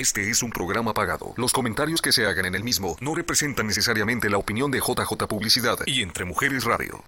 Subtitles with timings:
[0.00, 1.34] Este es un programa pagado.
[1.36, 5.26] Los comentarios que se hagan en el mismo no representan necesariamente la opinión de JJ
[5.28, 7.04] Publicidad y Entre Mujeres Radio.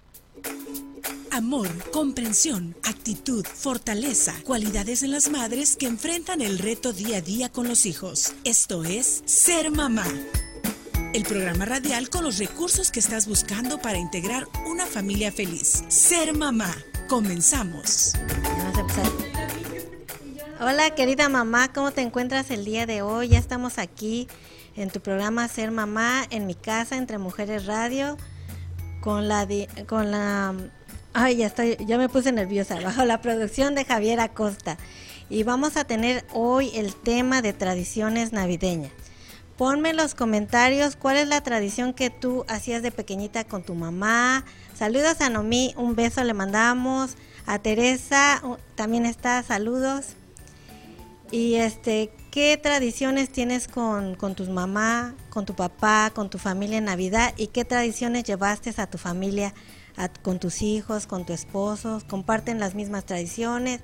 [1.31, 7.49] Amor, comprensión, actitud, fortaleza, cualidades en las madres que enfrentan el reto día a día
[7.49, 8.35] con los hijos.
[8.43, 10.05] Esto es Ser Mamá.
[11.15, 15.83] El programa radial con los recursos que estás buscando para integrar una familia feliz.
[15.87, 16.75] Ser Mamá.
[17.09, 18.13] Comenzamos.
[18.43, 19.32] Vamos a empezar.
[20.59, 23.29] Hola querida mamá, ¿cómo te encuentras el día de hoy?
[23.29, 24.27] Ya estamos aquí
[24.75, 28.17] en tu programa Ser Mamá en mi casa entre Mujeres Radio
[29.01, 29.47] con la
[29.87, 30.53] con la
[31.13, 34.77] ay ya estoy ya me puse nerviosa bajo la producción de Javier Acosta
[35.27, 38.91] y vamos a tener hoy el tema de tradiciones navideñas.
[39.57, 43.73] Ponme en los comentarios cuál es la tradición que tú hacías de pequeñita con tu
[43.73, 44.45] mamá.
[44.75, 47.15] Saludos a Nomi, un beso le mandamos.
[47.45, 48.41] A Teresa
[48.75, 50.15] también está, saludos.
[51.33, 56.77] Y este, ¿qué tradiciones tienes con, con tus mamá, con tu papá, con tu familia
[56.77, 57.33] en Navidad?
[57.37, 59.51] ¿Y qué tradiciones llevaste a tu familia,
[59.97, 62.03] a- con tus hijos, con tu esposo?
[62.07, 63.81] ¿Comparten las mismas tradiciones?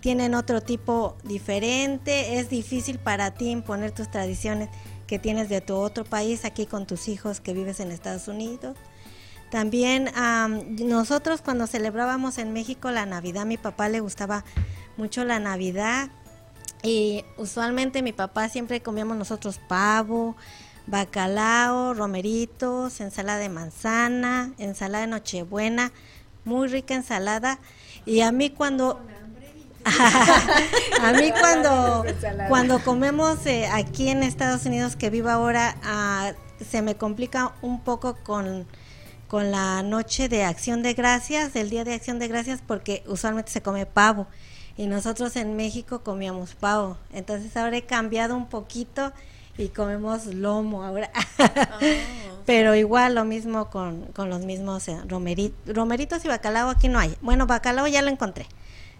[0.00, 2.40] ¿Tienen otro tipo diferente?
[2.40, 4.68] ¿Es difícil para ti imponer tus tradiciones
[5.06, 8.76] que tienes de tu otro país aquí con tus hijos que vives en Estados Unidos?
[9.52, 14.44] También am, nosotros cuando celebrábamos en México la Navidad, a mi papá le gustaba
[14.96, 16.10] mucho la Navidad
[16.82, 20.36] y usualmente mi papá siempre comíamos nosotros pavo,
[20.86, 25.92] bacalao, romeritos, ensalada de manzana, ensalada de nochebuena,
[26.44, 27.58] muy rica ensalada.
[28.06, 29.00] Y a mí cuando
[31.00, 32.04] a mí cuando
[32.48, 36.32] cuando comemos eh, aquí en Estados Unidos que vivo ahora ah,
[36.70, 38.66] se me complica un poco con
[39.26, 43.52] con la noche de acción de gracias, el día de acción de gracias, porque usualmente
[43.52, 44.26] se come pavo
[44.80, 46.96] y nosotros en México comíamos pavo.
[47.12, 49.12] Entonces ahora he cambiado un poquito
[49.58, 51.10] y comemos lomo ahora.
[52.46, 56.98] Pero igual lo mismo con, con los mismos eh, romeri- romeritos y bacalao aquí no
[56.98, 57.14] hay.
[57.20, 58.46] Bueno, bacalao ya lo encontré.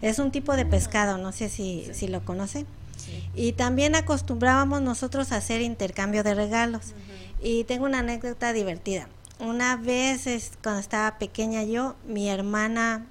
[0.03, 2.67] Es un tipo de pescado, no sé si, si lo conoce.
[3.35, 6.93] Y también acostumbrábamos nosotros a hacer intercambio de regalos.
[7.43, 9.09] Y tengo una anécdota divertida.
[9.39, 13.07] Una vez, es- cuando estaba pequeña yo, mi hermana,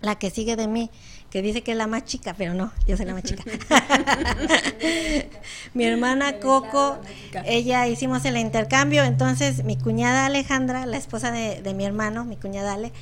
[0.00, 0.90] la que sigue de mí,
[1.30, 3.42] que dice que es la más chica, pero no, yo soy la más chica.
[5.74, 6.98] mi hermana Coco,
[7.44, 12.36] ella hicimos el intercambio, entonces mi cuñada Alejandra, la esposa de, de mi hermano, mi
[12.36, 12.92] cuñada Ale,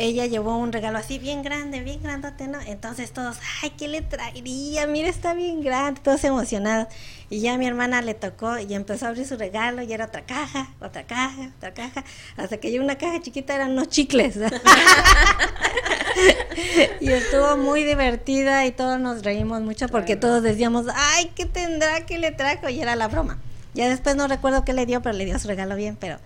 [0.00, 2.58] ella llevó un regalo así bien grande, bien grandote, ¿no?
[2.62, 4.86] Entonces todos, ay, ¿qué le traería?
[4.86, 6.88] Mira, está bien grande, todos emocionados.
[7.28, 10.24] Y ya mi hermana le tocó y empezó a abrir su regalo y era otra
[10.24, 12.02] caja, otra caja, otra caja,
[12.38, 14.36] hasta que llegó una caja chiquita, eran unos chicles.
[17.00, 22.06] y estuvo muy divertida y todos nos reímos mucho porque todos decíamos, ay, ¿qué tendrá
[22.06, 22.70] que le trajo?
[22.70, 23.38] Y era la broma.
[23.74, 26.18] Ya después no recuerdo qué le dio, pero le dio su regalo bien, pero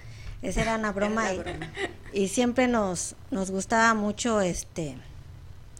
[0.45, 1.43] esa era una broma, y,
[2.13, 4.97] y siempre nos, nos gustaba mucho este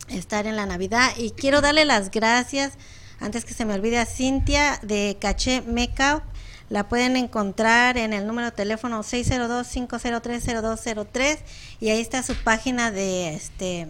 [0.09, 1.11] estar en la Navidad.
[1.17, 2.73] Y quiero darle las gracias
[3.21, 6.25] antes que se me olvide a Cintia de Caché Makeup.
[6.71, 11.39] La pueden encontrar en el número de teléfono 602-503-0203
[11.81, 13.89] y ahí está su página de este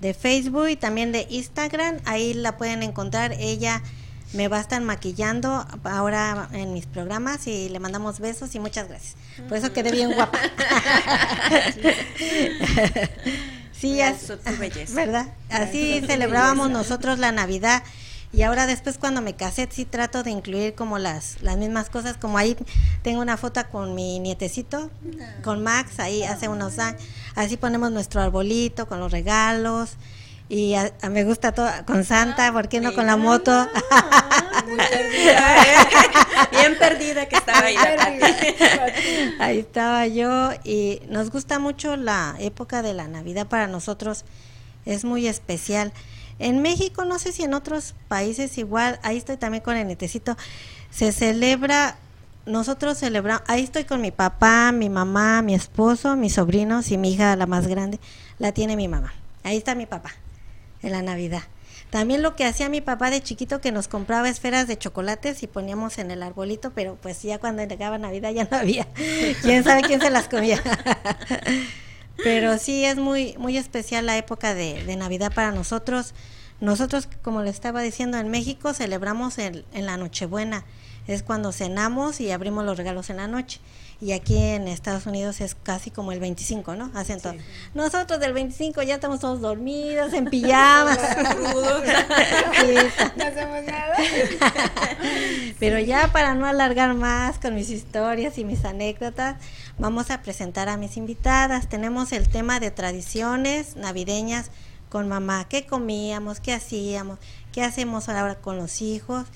[0.00, 1.98] de Facebook y también de Instagram.
[2.04, 3.80] Ahí la pueden encontrar ella
[4.32, 8.88] me va a estar maquillando ahora en mis programas y le mandamos besos y muchas
[8.88, 9.14] gracias.
[9.48, 10.38] Por eso quedé bien guapa.
[13.72, 14.94] sí, as- Realzó tu belleza.
[14.94, 15.26] ¿verdad?
[15.50, 17.82] Así celebrábamos nosotros la Navidad.
[18.34, 22.16] Y ahora después cuando me casé sí trato de incluir como las, las mismas cosas,
[22.16, 22.56] como ahí
[23.02, 24.90] tengo una foto con mi nietecito,
[25.44, 27.02] con Max, ahí hace unos años,
[27.34, 29.96] así ponemos nuestro arbolito con los regalos
[30.52, 33.66] y a- a- me gusta todo con Santa, ¿por qué no con la moto?
[34.66, 35.76] Muy perdida, ¿eh?
[36.50, 37.76] Bien perdida que estaba ahí.
[39.40, 44.24] Ahí estaba yo y nos gusta mucho la época de la Navidad para nosotros,
[44.84, 45.92] es muy especial.
[46.38, 50.36] En México, no sé si en otros países igual, ahí estoy también con el netecito,
[50.90, 51.96] se celebra,
[52.44, 57.12] nosotros celebramos, ahí estoy con mi papá, mi mamá, mi esposo, mis sobrinos y mi
[57.14, 57.98] hija, la más grande,
[58.38, 59.14] la tiene mi mamá.
[59.44, 60.12] Ahí está mi papá,
[60.82, 61.42] en la Navidad.
[61.90, 65.46] También lo que hacía mi papá de chiquito que nos compraba esferas de chocolates y
[65.46, 68.86] poníamos en el arbolito, pero pues ya cuando llegaba Navidad ya no había.
[69.42, 70.62] ¿Quién sabe quién se las comía?
[72.24, 76.14] pero sí es muy muy especial la época de, de Navidad para nosotros.
[76.60, 80.64] Nosotros, como le estaba diciendo, en México celebramos en la Nochebuena.
[81.06, 83.60] Es cuando cenamos y abrimos los regalos en la noche.
[84.02, 86.90] Y aquí en Estados Unidos es casi como el 25, ¿no?
[87.22, 87.34] Todo.
[87.72, 90.98] Nosotros del 25 ya estamos todos dormidos, en pijamas.
[92.58, 92.74] Sí,
[93.16, 93.96] No hacemos nada.
[95.60, 99.36] Pero ya para no alargar más con mis historias y mis anécdotas,
[99.78, 101.68] vamos a presentar a mis invitadas.
[101.68, 104.50] Tenemos el tema de tradiciones navideñas
[104.88, 105.46] con mamá.
[105.48, 106.40] ¿Qué comíamos?
[106.40, 107.20] ¿Qué hacíamos?
[107.52, 109.26] ¿Qué hacemos ahora con los hijos?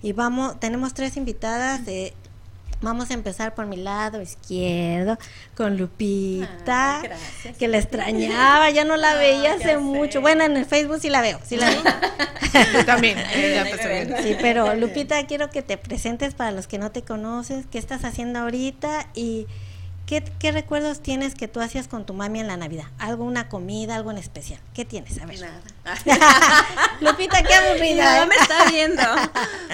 [0.00, 2.14] Y vamos, tenemos tres invitadas de
[2.84, 5.18] Vamos a empezar por mi lado izquierdo
[5.56, 7.02] con Lupita,
[7.58, 10.20] que la extrañaba, ya no la veía hace mucho.
[10.20, 11.82] Bueno, en el Facebook sí la veo, sí la veo.
[12.86, 13.18] también.
[14.22, 18.04] sí, pero Lupita, quiero que te presentes para los que no te conoces, qué estás
[18.04, 19.46] haciendo ahorita y
[20.06, 22.84] ¿Qué, recuerdos tienes que tú hacías con tu mami en la Navidad?
[22.98, 24.60] ¿Algo, una comida, algo en especial?
[24.74, 25.18] ¿Qué tienes?
[25.18, 25.40] A ver.
[25.40, 25.62] Nada.
[27.00, 28.18] Lupita, qué aburrida.
[28.18, 28.26] No ¿eh?
[28.26, 29.02] me está viendo.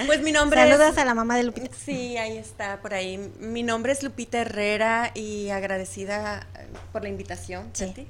[0.05, 1.75] Pues mi nombre Saludos a la mamá de Lupita.
[1.75, 3.17] Sí, ahí está, por ahí.
[3.39, 8.07] Mi nombre es Lupita Herrera y agradecida eh, por la invitación, de,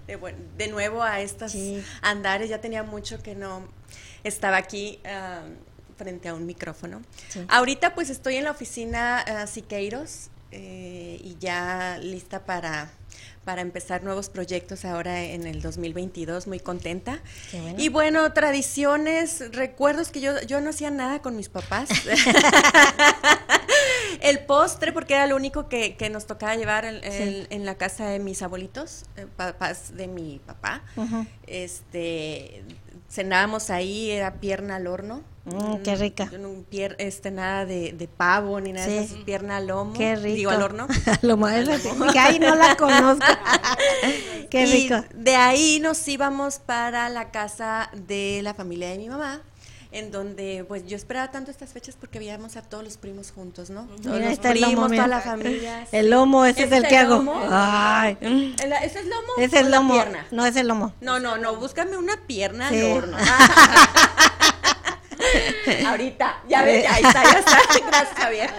[0.57, 1.55] de, nuevo a estos
[2.03, 2.49] andares.
[2.49, 3.67] Ya tenía mucho que no
[4.23, 4.99] estaba aquí.
[5.97, 7.01] frente a un micrófono.
[7.47, 12.91] Ahorita pues estoy en la oficina uh, Siqueiros, eh, y ya lista para,
[13.45, 17.19] para empezar nuevos proyectos ahora en el 2022, muy contenta.
[17.77, 21.89] Y bueno, tradiciones, recuerdos que yo, yo no hacía nada con mis papás.
[24.21, 28.41] el postre, porque era lo único que, nos tocaba llevar en, la casa de mis
[28.41, 30.83] abuelitos, eh, papás de mi papá.
[31.47, 32.63] Este,
[33.11, 35.21] cenábamos ahí, era pierna al horno.
[35.45, 36.31] Mm, qué rica.
[36.39, 39.93] No, pier, este, nada de, de, pavo ni nada de eso, pierna al lomo.
[39.93, 40.35] Qué rico.
[40.35, 40.87] Digo, al horno.
[41.23, 41.47] lomo,
[42.13, 43.25] que ahí no la conozco.
[44.49, 45.03] qué rico.
[45.15, 49.41] de ahí nos íbamos para la casa de la familia de mi mamá
[49.91, 53.69] en donde pues yo esperaba tanto estas fechas porque veíamos a todos los primos juntos,
[53.69, 53.87] ¿no?
[54.01, 55.87] Todos los primos, toda la familia.
[55.91, 57.23] El lomo, ese es el que hago.
[57.49, 58.17] Ay.
[58.21, 59.33] ¿Ese es lomo?
[59.37, 59.93] Es el lomo.
[59.93, 60.27] Pierna?
[60.31, 60.93] No, es el lomo.
[61.01, 63.17] No, no, no, búscame una pierna al horno.
[65.85, 67.57] Ahorita, ya ves, ahí está, ya está.
[67.87, 68.49] Gracias, Javier.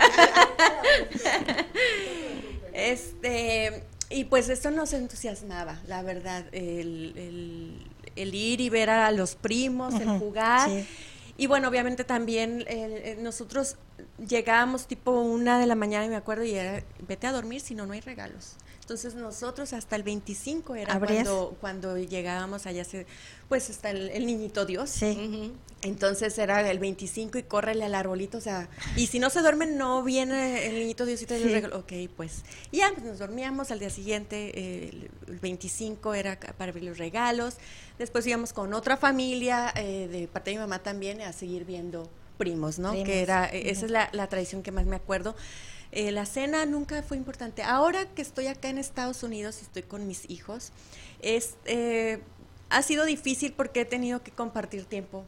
[2.73, 7.85] Este, y pues esto nos entusiasmaba, la verdad, el,
[8.17, 10.71] el, ir y ver a los primos, el jugar.
[11.37, 13.77] Y bueno, obviamente también eh, nosotros
[14.27, 17.75] llegábamos tipo una de la mañana y me acuerdo y era, vete a dormir si
[17.75, 18.57] no, no hay regalos.
[18.83, 22.85] Entonces nosotros hasta el 25 era cuando, cuando llegábamos allá,
[23.49, 24.91] pues está el, niñito Dios.
[24.91, 25.53] Sí.
[25.83, 29.79] Entonces era el 25 y córrele al arbolito, o sea, y si no se duermen
[29.79, 31.67] no viene el niñito Dios y te sí.
[31.73, 32.43] Ok, pues
[32.73, 37.59] ya pues, nos dormíamos al día siguiente, el, 25 era para ver los regalos,
[38.01, 42.11] después íbamos con otra familia eh, de parte de mi mamá también a seguir viendo
[42.37, 42.93] primos, ¿no?
[43.05, 45.37] Que era, esa es la, la tradición que más me acuerdo.
[45.93, 47.63] Eh, la cena nunca fue importante.
[47.63, 50.73] Ahora que estoy acá en Estados Unidos y estoy con mis hijos,
[51.21, 52.21] es, eh,
[52.71, 55.27] ha sido difícil porque he tenido que compartir tiempo,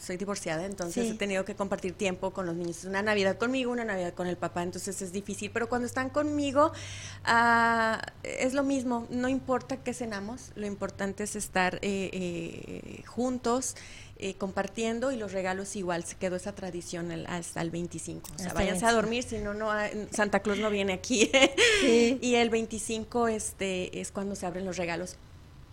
[0.00, 2.84] soy divorciada, entonces he tenido que compartir tiempo con los niños.
[2.84, 6.72] Una Navidad conmigo, una Navidad con el papá, entonces es difícil, pero cuando están conmigo
[7.24, 13.76] ah, es lo mismo, no importa qué cenamos, lo importante es estar eh, juntos
[14.22, 18.30] eh, compartiendo y los regalos igual se quedó esa tradición hasta el 25.
[18.34, 19.70] O sea, váyanse a dormir, si no, no
[20.10, 21.30] Santa Claus no viene aquí.
[22.20, 25.16] y el 25 este, es cuando se abren los regalos.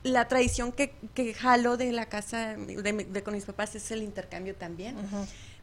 [0.04, 4.56] La tradición que, que jalo de la casa de, con mis papás es el intercambio
[4.56, 4.96] también.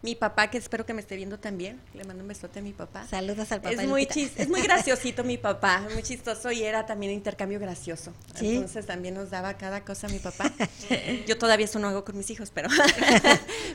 [0.04, 2.74] Mi papá, que espero que me esté viendo también, le mando un besote a mi
[2.74, 3.06] papá.
[3.08, 3.72] Saludos al papá.
[3.72, 4.06] Es muy,
[4.36, 8.12] es muy graciosito mi papá, muy chistoso y era también intercambio gracioso.
[8.38, 10.52] Entonces también nos daba cada cosa a mi papá.
[11.26, 12.68] Yo todavía eso no hago con mis hijos, pero,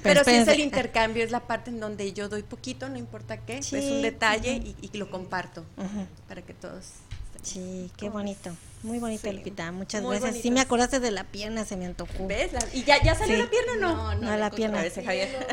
[0.03, 3.38] pero, sí es el intercambio, es la parte en donde yo doy poquito, no importa
[3.38, 5.65] qué, es un detalle y, lo comparto
[6.27, 6.86] para que todos
[7.41, 8.55] Sí, qué bonito.
[8.81, 9.71] Muy bonito, Lupita.
[9.74, 10.38] Muchas gracias.
[10.41, 12.27] Sí, me acordaste de la pierna, se me antojó.
[12.27, 12.51] ¿Ves?
[12.74, 14.15] ¿Y ya, ya salió la pierna o no?
[14.15, 14.81] No, no, la pierna.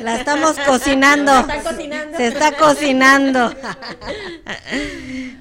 [0.01, 1.33] La estamos cocinando.
[1.33, 2.17] Se está cocinando.
[2.17, 3.55] Se está cocinando.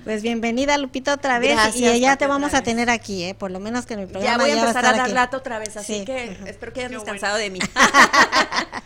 [0.04, 1.58] pues bienvenida, Lupita, otra vez.
[1.76, 3.36] y ya te vamos a tener aquí, ¿eh?
[3.36, 4.38] Por lo menos que en mi programa.
[4.38, 7.38] Ya voy a empezar a, dar rato otra vez, así que espero que hayas descansado
[7.38, 7.60] de mí.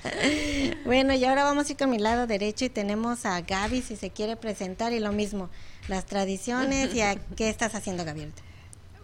[0.85, 3.95] bueno, y ahora vamos a ir con mi lado derecho y tenemos a Gaby, si
[3.95, 5.49] se quiere presentar, y lo mismo
[5.87, 8.33] las tradiciones y a qué estás haciendo, Gabriela.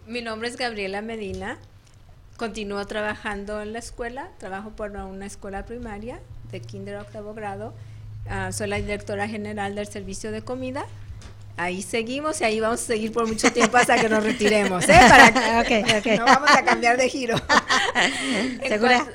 [0.06, 1.58] Mi nombre es Gabriela Medina.
[2.36, 4.30] Continúo trabajando en la escuela.
[4.38, 6.20] Trabajo por una escuela primaria
[6.50, 7.74] de kinder a octavo grado.
[8.28, 10.86] Ah, soy la directora general del servicio de comida.
[11.56, 15.00] Ahí seguimos y ahí vamos a seguir por mucho tiempo hasta que nos retiremos, ¿eh?
[15.08, 15.30] Para
[16.16, 17.36] no vamos a cambiar de giro.
[18.68, 19.06] ¿Segura?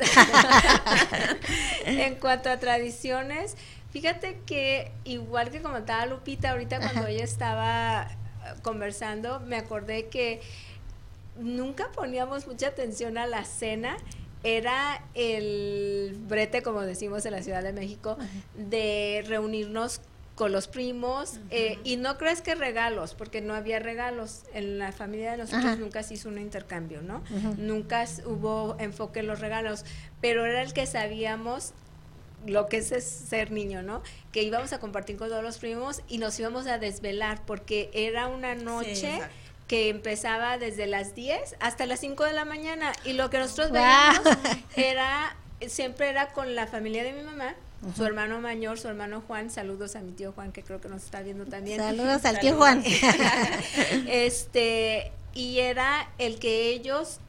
[1.85, 3.55] en cuanto a tradiciones,
[3.91, 10.39] Fíjate que igual que comentaba Lupita ahorita cuando ella estaba eh, conversando, me acordé que
[11.37, 13.97] nunca poníamos mucha atención a la cena.
[14.43, 18.17] Era el brete, como decimos en la Ciudad de México,
[18.55, 20.01] de reunirnos
[20.35, 24.45] con los primos, eh, y no crees que regalos, porque no había regalos.
[24.53, 27.21] En la familia de nosotros nunca se hizo un intercambio, ¿no?
[27.57, 29.85] Nunca hubo enfoque en los regalos,
[30.19, 31.73] pero era el que sabíamos
[32.47, 34.01] lo que es, ser niño, ¿no?
[34.31, 38.27] Que íbamos a compartir con todos los primos y nos íbamos a desvelar porque era
[38.27, 39.19] una noche
[39.71, 42.91] que empezaba desde las 10 hasta las 5 de la mañana.
[43.05, 44.19] Y lo que nosotros veíamos
[44.75, 47.55] era siempre era con la familia de mi mamá
[47.95, 51.03] su hermano mayor, su hermano Juan, saludos a mi tío Juan que creo que nos
[51.03, 51.79] está viendo también.
[51.79, 52.83] Saludos al tío Juan.
[54.07, 57.21] este, y era el que ellos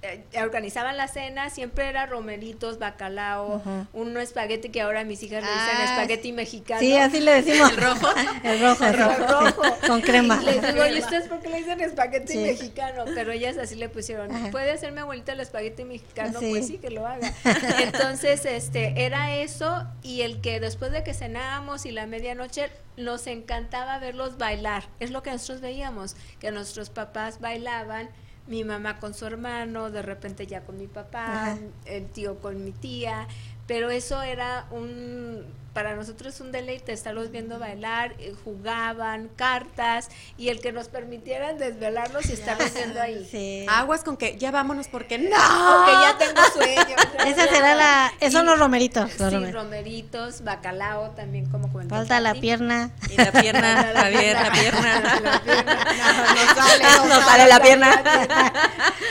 [0.00, 3.60] eh, organizaban la cena, siempre era romeritos, bacalao,
[3.92, 6.80] un espagueti que ahora mis hijas le dicen ah, espagueti mexicano.
[6.80, 7.72] Sí, así le decimos.
[7.76, 8.08] ¿El rojo?
[8.44, 9.62] El rojo, el rojo.
[9.88, 10.40] Con crema.
[10.40, 13.06] Les digo, ¿y ustedes por qué le dicen espagueti mexicano?
[13.12, 16.38] Pero ellas así le pusieron, ¿puede hacer mi abuelita el espagueti mexicano?
[16.38, 17.32] Pues sí, que lo haga.
[17.82, 23.26] Entonces, este, era eso y el que después de que cenábamos y la medianoche, nos
[23.26, 24.84] encantaba verlos bailar.
[25.00, 28.10] Es lo que nosotros veíamos, que nuestros papás bailaban
[28.48, 32.72] mi mamá con su hermano, de repente ya con mi papá, el tío con mi
[32.72, 33.28] tía,
[33.66, 40.08] pero eso era un para nosotros es un deleite estarlos viendo bailar, eh, jugaban cartas
[40.36, 43.66] y el que nos permitieran desvelarnos y estarlos viendo ahí.
[43.68, 46.96] Aguas con que ya vámonos porque no, porque ya tengo sueño.
[47.26, 49.10] Esa será la, esos son los romeritos.
[49.12, 51.94] sí, romeritos, bacalao también como comentó.
[51.94, 52.90] Falta la pierna.
[53.10, 55.00] Y la pierna, Javier, la pierna.
[55.20, 55.78] La pierna.
[55.98, 58.02] No, no sale, no, sale la pierna.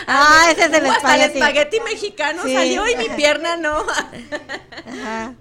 [0.08, 1.38] Ah, ese es el espagueti.
[1.38, 3.86] El espagueti mexicano salió y mi pierna no.
[4.86, 5.34] Ajá.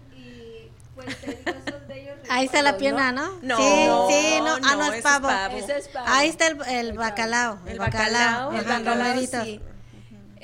[2.28, 3.38] Ahí está la pierna, ¿no?
[3.42, 5.28] No, sí, sí, no, ah, no es pavo.
[5.28, 6.06] Es pavo.
[6.08, 9.60] Ahí está el, el bacalao, el, bacalao, el bacalao, sí.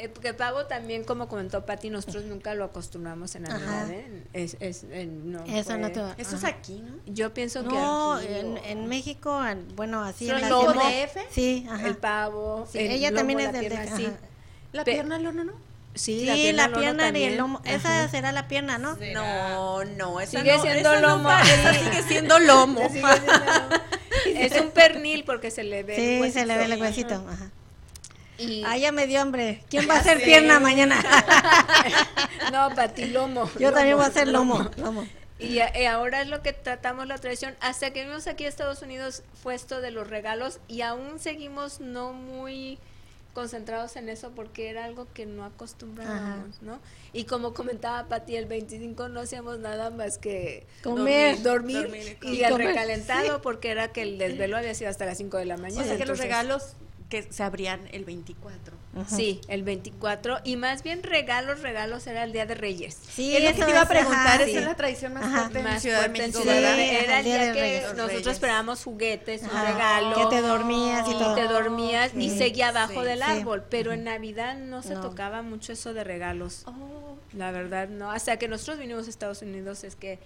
[0.03, 4.25] Eh, porque pavo también, como comentó Pati, nosotros nunca lo acostumbramos en Navidad, ¿eh?
[4.33, 6.95] Es, es, eh, no Eso no te Eso es aquí, ¿no?
[7.07, 9.41] Yo pienso que No, en, en, México,
[9.77, 11.19] bueno, así en la DF?
[11.31, 11.87] Sí, ajá.
[11.87, 12.67] El pavo.
[12.69, 14.09] Sí, ella también es del de, sí.
[14.73, 15.53] La pierna, no, no, no.
[15.95, 17.61] Sí, la pierna, y el lomo.
[17.65, 18.97] Esa será la pierna, ¿no?
[19.13, 21.31] No, no, esa sigue siendo lomo.
[21.31, 22.81] esa sigue siendo lomo.
[24.27, 25.97] es un pernil porque se le ve.
[25.97, 27.15] Sí, se le ve el huesito.
[27.15, 27.51] Ajá.
[28.39, 28.65] Y...
[28.67, 29.63] Ah, ya me dio hambre.
[29.69, 31.01] ¿Quién va a hacer pierna mañana?
[32.53, 33.51] no, para ti lomo.
[33.59, 34.71] Yo también voy a hacer lomo.
[34.79, 35.07] lomo.
[35.39, 37.55] Y, y, ahora es lo que tratamos la tradición.
[37.61, 41.81] Hasta que vimos aquí a Estados Unidos fue esto de los regalos y aún seguimos
[41.81, 42.79] no muy
[43.33, 46.81] concentrados en eso porque era algo que no acostumbrábamos, ¿no?
[47.13, 52.57] Y como comentaba Pati, el 25 no hacíamos nada más que comer, dormir, y, el
[52.57, 55.83] recalentado porque era que el desvelo había sido hasta las 5 de la mañana.
[55.83, 56.75] O sea que los regalos
[57.13, 58.75] que se abrían el 24.
[59.07, 60.39] Sí, el 24.
[60.45, 62.99] Y más bien regalos, regalos era el Día de Reyes.
[63.07, 64.41] Sí, es lo que te iba a preguntar.
[64.41, 66.43] Esa es la tradición más fuerte en Ciudad de México.
[66.49, 70.17] era el día, que nosotros esperábamos juguetes, un regalo.
[70.17, 73.63] Que te dormías y, te dormías y seguía abajo del árbol.
[73.69, 76.63] Pero en Navidad no se tocaba mucho eso de regalos.
[76.65, 77.19] Oh.
[77.35, 78.11] La verdad, no.
[78.11, 80.19] Hasta que nosotros vinimos a Estados Unidos es que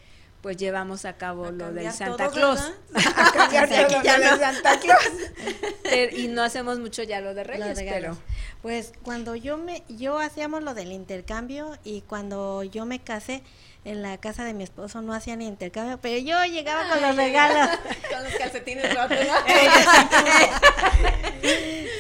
[0.47, 2.61] pues llevamos a cabo lo del Santa Claus.
[2.95, 6.13] a cambiar todo ya lo de Santa Claus.
[6.13, 8.17] y no hacemos mucho ya lo de Reyes, pero
[8.63, 13.43] pues cuando yo me yo hacíamos lo del intercambio y cuando yo me casé
[13.85, 17.79] en la casa de mi esposo no hacían intercambio, pero yo llegaba con los regalos.
[18.09, 19.19] con los calcetines rotos.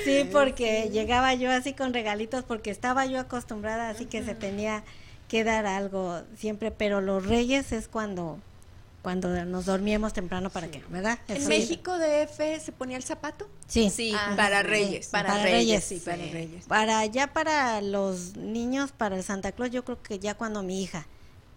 [0.05, 4.85] sí, porque llegaba yo así con regalitos porque estaba yo acostumbrada, así que se tenía
[5.29, 8.39] que dar algo siempre, pero los reyes es cuando
[9.07, 11.21] cuando nos dormíamos temprano para qué, ¿verdad?
[11.29, 13.49] ¿En México DF se ponía el zapato?
[13.69, 13.89] Sí.
[13.89, 15.07] Sí, ah, para reyes.
[15.07, 16.65] Para, reyes, sí, para reyes.
[16.65, 20.83] Para ya para los niños, para el Santa Claus, yo creo que ya cuando mi
[20.83, 21.07] hija,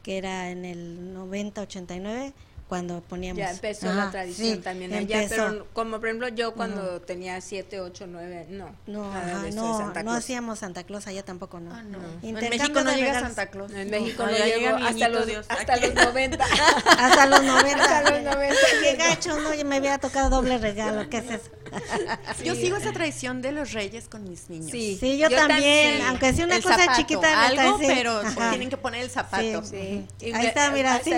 [0.03, 2.33] que era en el 90, 89,
[2.69, 3.39] cuando poníamos.
[3.39, 8.05] Ya empezó la tradición también allá, pero como por ejemplo yo cuando tenía 7, 8,
[8.07, 8.75] 9, no.
[8.85, 9.11] No,
[9.51, 11.73] no, no hacíamos Santa Claus allá tampoco, no.
[11.73, 11.97] Ah, no.
[12.21, 13.71] En México no llega Santa Claus.
[13.73, 16.45] En México no, llega hasta los, hasta los 90.
[16.45, 17.83] hasta los 90.
[17.83, 18.55] hasta los 90.
[18.83, 21.49] Qué gacho, no, me había tocado doble regalo, ¿qué es eso?
[22.43, 24.71] Yo sigo esa tradición de los reyes con mis niños.
[24.71, 27.47] Sí, sí yo, también, aunque sea una cosa chiquita.
[27.47, 29.63] Algo, pero tienen que poner el zapato.
[29.63, 30.05] Sí.
[30.33, 31.13] Ahí está, mira, sí,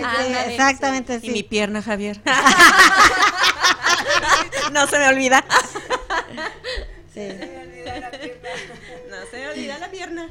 [0.47, 2.21] exactamente, sí pierna, Javier.
[4.71, 5.43] no se me olvida.
[7.13, 7.27] Sí.
[9.09, 10.29] No se me olvida la pierna.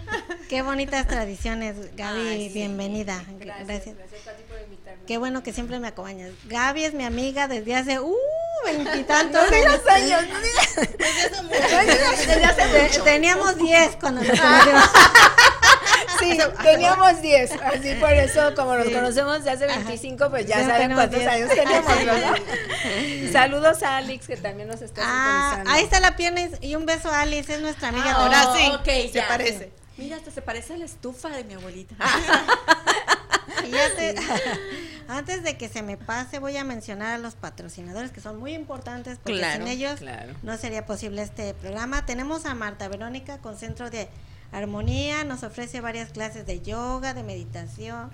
[0.48, 3.22] Qué bonitas tradiciones, Gaby, bienvenida.
[3.38, 3.96] Gracias.
[5.10, 6.30] Qué bueno que siempre me acompañas.
[6.44, 8.14] Gaby es mi amiga desde hace uh
[8.64, 9.80] veintitantos años.
[9.88, 10.24] años.
[12.28, 13.02] Desde hace mucho.
[13.02, 14.84] Teníamos diez cuando nos conocimos.
[16.20, 20.92] Sí, teníamos 10, así por eso, como nos conocemos de hace 25, pues ya, saben
[20.92, 21.86] cuántos años tenemos,
[23.32, 27.10] Saludos a Alex, que también nos está ah, Ahí está la pierna y un beso
[27.10, 28.12] a Alice, es nuestra amiga.
[28.14, 29.72] Ah, ahora sí, okay, se parece.
[29.96, 31.94] Mira, hasta se parece a la estufa de mi abuelita.
[35.10, 38.54] Antes de que se me pase, voy a mencionar a los patrocinadores que son muy
[38.54, 40.00] importantes porque sin ellos
[40.42, 42.06] no sería posible este programa.
[42.06, 44.08] Tenemos a Marta Verónica con Centro de
[44.52, 48.10] Armonía, nos ofrece varias clases de yoga, de meditación,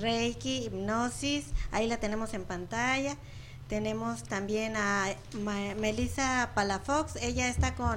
[0.00, 3.16] Reiki, hipnosis, ahí la tenemos en pantalla.
[3.68, 5.14] Tenemos también a
[5.80, 7.96] Melissa Palafox, ella está con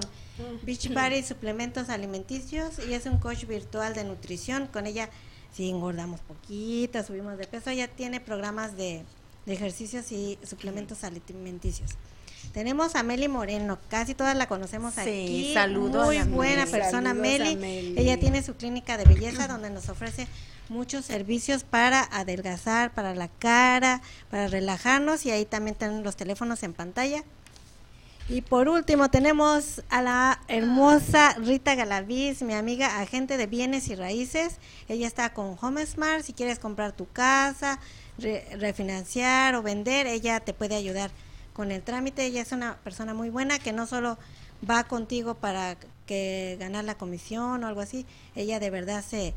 [0.64, 4.68] Beach Party Suplementos Alimenticios y es un coach virtual de nutrición.
[4.68, 5.10] Con ella
[5.56, 9.04] si engordamos poquito, subimos de peso, ella tiene programas de,
[9.48, 11.92] ejercicios y suplementos alimenticios.
[12.52, 15.52] Tenemos a Meli Moreno, casi todas la conocemos aquí.
[15.54, 16.08] Saludos.
[16.08, 17.94] Muy buena persona, Meli.
[17.96, 20.28] Ella tiene su clínica de belleza donde nos ofrece
[20.68, 26.64] muchos servicios para adelgazar, para la cara, para relajarnos y ahí también tienen los teléfonos
[26.64, 27.24] en pantalla.
[28.28, 33.96] Y por último tenemos a la hermosa Rita Galaviz, mi amiga agente de bienes y
[33.96, 34.58] raíces.
[34.88, 36.24] Ella está con HomeSmart.
[36.26, 37.80] Si quieres comprar tu casa,
[38.18, 41.12] refinanciar o vender, ella te puede ayudar
[41.54, 42.26] con el trámite.
[42.26, 44.18] Ella es una persona muy buena que no solo
[44.68, 45.78] va contigo para
[46.08, 48.08] que ganar la comisión o algo así.
[48.36, 49.36] Ella de verdad se,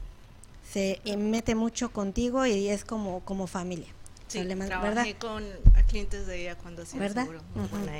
[0.66, 3.97] se mete mucho contigo y es como, como familia.
[4.28, 5.44] Sí, trabajé con
[5.88, 7.26] clientes de ella cuando hacía ¿verdad?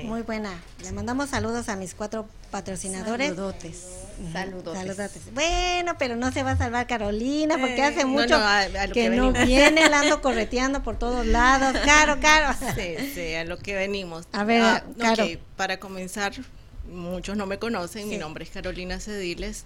[0.05, 3.31] Muy, buena Le mandamos saludos a mis cuatro patrocinadores.
[3.31, 3.87] Saludotes.
[4.33, 5.33] Saludotes.
[5.33, 8.39] Bueno, pero no se va a salvar Carolina porque hace mucho
[8.93, 11.77] que, no viene, ando correteando por todos lados.
[11.85, 12.57] Caro, caro.
[12.79, 14.27] Sí, sí, a lo que venimos.
[14.33, 14.85] A ver, ah,
[15.57, 16.33] para comenzar,
[16.91, 19.65] muchos no me conocen, mi nombre es Carolina Cediles.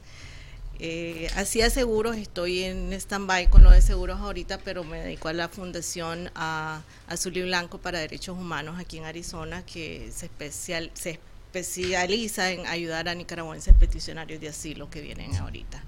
[0.85, 5.33] Eh, hacía seguros, estoy en stand-by con lo de seguros ahorita, pero me dedico a
[5.33, 10.91] la Fundación a, Azul y Blanco para Derechos Humanos aquí en Arizona, que se, especial,
[10.95, 15.81] se especializa en ayudar a nicaragüenses peticionarios de asilo que vienen ahorita.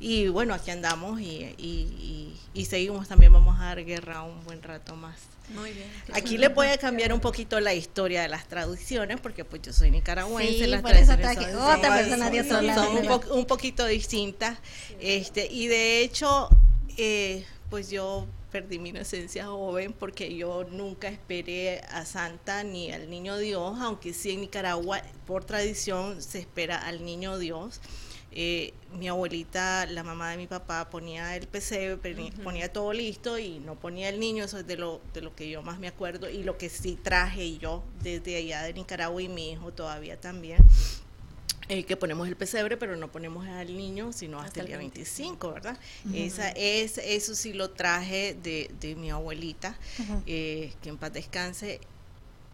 [0.00, 4.94] Y bueno, aquí andamos y, y, seguimos, también vamos a dar guerra un buen rato
[4.94, 5.16] más.
[5.54, 5.88] Muy bien.
[6.12, 9.72] Aquí le voy a cambiar un poquito la historia de las traducciones, porque pues yo
[9.72, 14.58] soy nicaragüense, las traducciones son, otra persona son, un, poquito distintas.
[15.00, 16.48] Este, y de hecho,
[16.96, 23.10] eh, pues yo perdí mi inocencia joven porque yo nunca esperé a Santa ni al
[23.10, 27.80] Niño Dios, aunque sí en Nicaragua por tradición se espera al Niño Dios.
[28.40, 33.58] Eh, mi abuelita, la mamá de mi papá, ponía el pesebre, ponía todo listo y
[33.58, 36.30] no ponía el niño, eso es de lo, de lo que yo más me acuerdo
[36.30, 40.58] y lo que sí traje yo desde allá de Nicaragua y mi hijo todavía también.
[41.68, 45.52] Eh, que ponemos el pesebre, pero no ponemos al niño, sino hasta, el día 25,
[45.52, 45.76] ¿verdad?
[46.14, 49.76] Esa, es, eso sí lo traje de, de mi abuelita,
[50.26, 51.80] eh, que en paz descanse.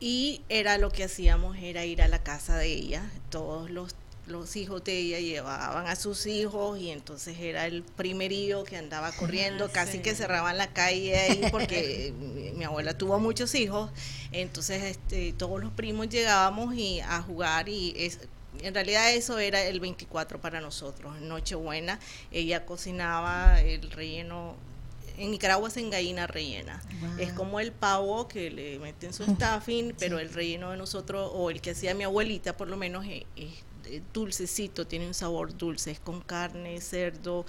[0.00, 3.94] Y era lo que hacíamos, era ir a la casa de ella todos los
[4.26, 9.12] los hijos de ella llevaban a sus hijos y entonces era el primerío que andaba
[9.12, 12.12] corriendo, casi que cerraban la calle ahí porque
[12.56, 13.90] mi, abuela tuvo muchos hijos,
[14.32, 18.20] entonces este, todos los primos llegábamos y a jugar y es,
[18.62, 21.98] en realidad eso era el 24 para nosotros, Nochebuena,
[22.30, 24.56] ella cocinaba el relleno
[25.16, 26.82] en Nicaragua es en gallina rellena.
[27.18, 31.50] Es como el pavo que le meten su stuffing, pero el relleno de nosotros, o
[31.50, 33.22] el que hacía mi abuelita por lo menos, es,
[34.12, 37.44] dulcecito, tiene un sabor dulce, es con carne, cerdo,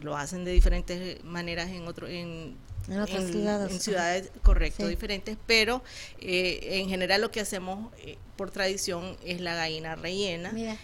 [0.00, 2.56] lo hacen de diferentes maneras en otro en
[2.88, 5.84] en, ciudades correcto diferentes pero
[6.20, 10.50] eh, en general lo que hacemos eh, por tradición es la gallina rellena.
[10.50, 10.76] Mira.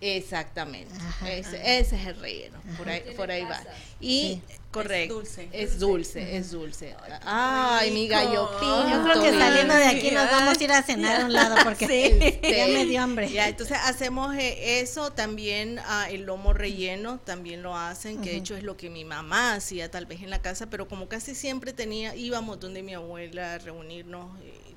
[0.00, 0.94] Exactamente.
[1.26, 2.58] Ese, es el relleno.
[2.76, 3.60] Por ahí, por ahí va.
[4.00, 5.20] y Correcto.
[5.52, 6.36] Es dulce.
[6.36, 10.70] Es dulce, Ay, mi gallo Yo creo que saliendo de aquí nos vamos a ir
[10.70, 12.40] a cenar a un lado porque sí.
[12.48, 13.30] ya me dio hambre.
[13.30, 18.36] Ya, entonces hacemos eh, eso, también ah, el lomo relleno, también lo hacen, que de
[18.36, 21.34] hecho es lo que mi mamá hacía tal vez en la casa, pero como casi
[21.34, 24.30] siempre tenía, íbamos donde mi abuela a reunirnos.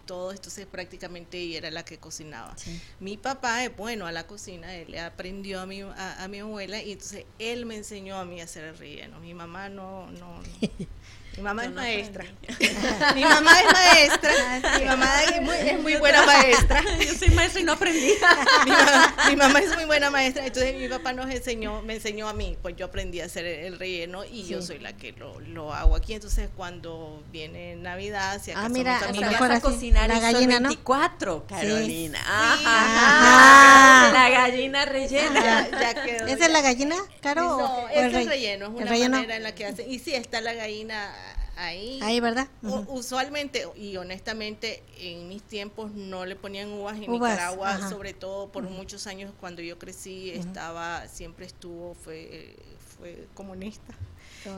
[0.04, 2.56] Eh, todo, entonces prácticamente ella era la que cocinaba.
[3.00, 6.82] Mi papá es bueno a la cocina, él le aprendió a mi, a, mi abuela
[6.82, 9.20] y entonces él me enseñó a mí a hacer el relleno.
[9.20, 10.42] Mi mamá no, no,
[11.38, 12.26] Mi mamá es maestra.
[13.16, 14.32] mi mamá es maestra.
[14.78, 16.84] mi mamá es muy, buena maestra.
[17.06, 18.14] Yo soy maestra y no aprendí.
[19.30, 22.56] mi, mamá, es muy buena maestra, entonces mi papá nos enseñó, me enseñó a mí,
[22.62, 25.96] pues yo aprendí a hacer el, relleno y yo soy la que lo, lo, hago
[25.96, 26.14] aquí.
[26.14, 32.20] Entonces cuando viene Navidad, si acaso ah, mira, a, a cocinar la gallina, 24, Carolina.
[32.26, 34.14] Ajá.
[34.14, 35.68] La gallina rellena.
[36.28, 37.58] ¿Esa es la gallina, Caro?
[37.58, 39.16] No, es el relleno, es una relleno?
[39.16, 39.92] manera en la que hacen.
[39.92, 41.12] Y sí, está la gallina
[41.56, 42.00] ahí.
[42.02, 42.48] Ahí, ¿verdad?
[42.88, 48.64] Usualmente y honestamente en mis tiempos no le ponían uvas en Nicaragua, sobre todo por
[48.64, 52.56] muchos años cuando yo crecí estaba siempre estuvo fue
[52.98, 53.96] fue comunista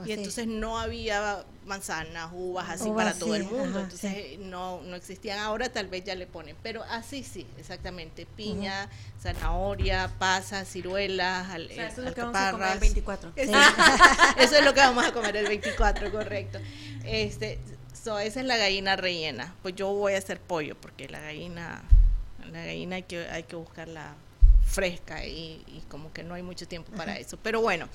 [0.06, 5.40] y entonces no había manzanas, uvas así para todo el mundo, entonces no, no existían.
[5.40, 8.90] Ahora tal vez ya le ponen, pero así sí, exactamente, piña,
[9.22, 13.34] zanahoria, pasas, ciruelas, al, eso es lo que vamos a comer el 24.
[13.36, 16.60] eso es lo que vamos a comer el 24, correcto.
[17.04, 17.60] Este,
[17.94, 19.56] esa es la gallina rellena.
[19.62, 21.84] Pues yo voy a hacer pollo porque la gallina
[22.52, 24.16] la gallina hay que hay que buscarla
[24.64, 27.38] fresca y, y como que no hay mucho tiempo para eso.
[27.42, 27.88] Pero bueno,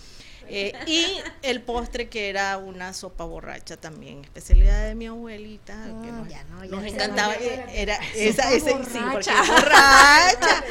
[0.48, 1.06] eh, y
[1.42, 6.44] el postre que era una sopa borracha también, especialidad de mi abuelita, que nos, ya
[6.44, 7.34] no, ya nos encantaba.
[7.34, 10.64] Era esa, ese, sí, porque es borracha.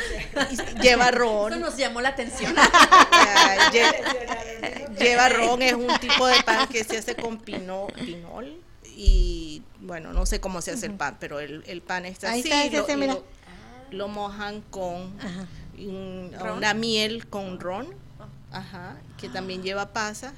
[0.81, 1.53] lleva ron.
[1.53, 2.53] Eso nos llamó la atención.
[4.99, 8.61] lleva, ron, es un tipo de pan que se hace con pino, pinol.
[8.83, 12.51] Y bueno, no sé cómo se hace el pan, pero el, el pan está así.
[12.51, 13.23] Está, lo,
[13.91, 15.13] lo, mojan con
[15.77, 18.08] una miel con ron
[18.51, 20.33] Ajá, que también lleva pasa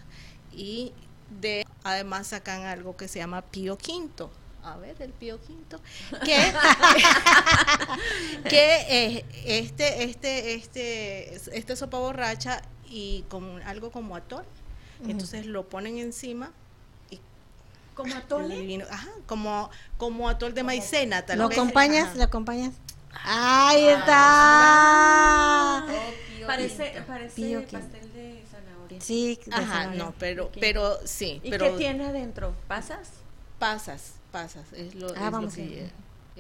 [0.52, 0.93] y
[1.41, 4.30] de además sacan algo que se llama pío quinto.
[4.63, 5.80] A ver, el pío quinto.
[6.24, 6.54] Que,
[8.50, 14.45] que este, este, este, este sopa borracha y con algo como atol.
[15.08, 16.52] Entonces lo ponen encima
[17.95, 18.52] como atol
[18.89, 22.15] ajá, como como atol de maicena tal ¿Lo acompañas?
[22.15, 22.74] ¿Lo acompañas?
[23.24, 25.86] Ahí está.
[26.47, 29.01] Parece, parece pastel de zanahoria.
[29.01, 31.39] Sí, Ajá, no, pero, pero sí.
[31.43, 32.54] ¿Y pero, qué tiene adentro?
[32.67, 33.10] ¿Pasas?
[33.60, 35.89] Pasas, pasas, es lo, ah, es lo que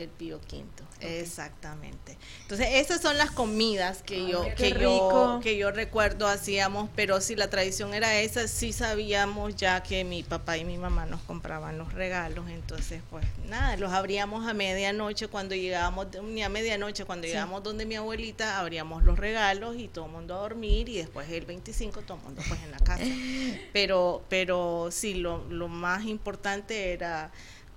[0.01, 2.17] el Pío Quinto, exactamente.
[2.41, 7.35] Entonces, esas son las comidas que yo que yo que yo recuerdo hacíamos, pero si
[7.35, 11.77] la tradición era esa, sí sabíamos ya que mi papá y mi mamá nos compraban
[11.77, 17.27] los regalos, entonces pues nada, los abríamos a medianoche cuando llegábamos ni a medianoche cuando
[17.27, 21.29] llegábamos donde mi abuelita, abríamos los regalos y todo el mundo a dormir y después
[21.29, 23.03] el 25 todo el mundo pues en la casa.
[23.73, 27.31] Pero pero sí lo lo más importante era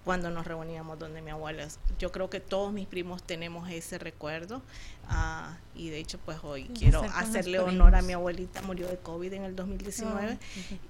[0.05, 1.67] cuando nos reuníamos donde mi abuela.
[1.99, 4.62] Yo creo que todos mis primos tenemos ese recuerdo
[5.09, 9.33] ah, y de hecho pues hoy quiero hacerle honor a mi abuelita, murió de COVID
[9.33, 10.38] en el 2019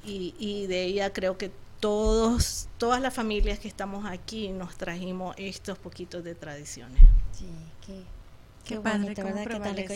[0.04, 5.34] y, y de ella creo que todos, todas las familias que estamos aquí nos trajimos
[5.38, 7.02] estos poquitos de tradiciones.
[7.32, 7.46] Sí,
[7.86, 8.02] qué,
[8.64, 9.44] qué, bonito, ¿verdad?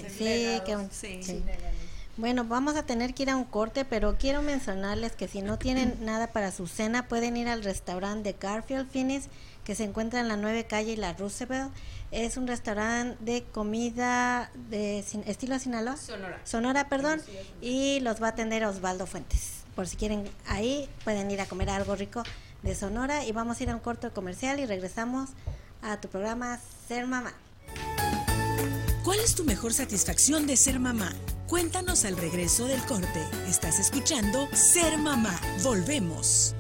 [0.09, 1.23] sí, qué, sí.
[1.23, 1.43] sí.
[2.19, 5.57] Bueno, vamos a tener que ir a un corte, pero quiero mencionarles que si no
[5.57, 9.29] tienen nada para su cena, pueden ir al restaurante de Garfield Finish,
[9.63, 11.73] que se encuentra en la 9 calle y la Roosevelt.
[12.11, 15.97] Es un restaurante de comida de estilo Sinaloa.
[15.97, 16.41] Sonora.
[16.43, 17.23] Sonora, perdón.
[17.61, 19.63] Y los va a atender Osvaldo Fuentes.
[19.77, 22.25] Por si quieren ahí, pueden ir a comer algo rico
[22.65, 23.27] de Sonora.
[23.27, 25.31] Y vamos a ir a un corto comercial y regresamos
[25.83, 27.33] a tu programa Ser Mamá.
[29.09, 31.11] ¿Cuál es tu mejor satisfacción de ser mamá?
[31.47, 33.25] Cuéntanos al regreso del corte.
[33.49, 35.35] Estás escuchando Ser Mamá.
[35.63, 36.55] Volvemos.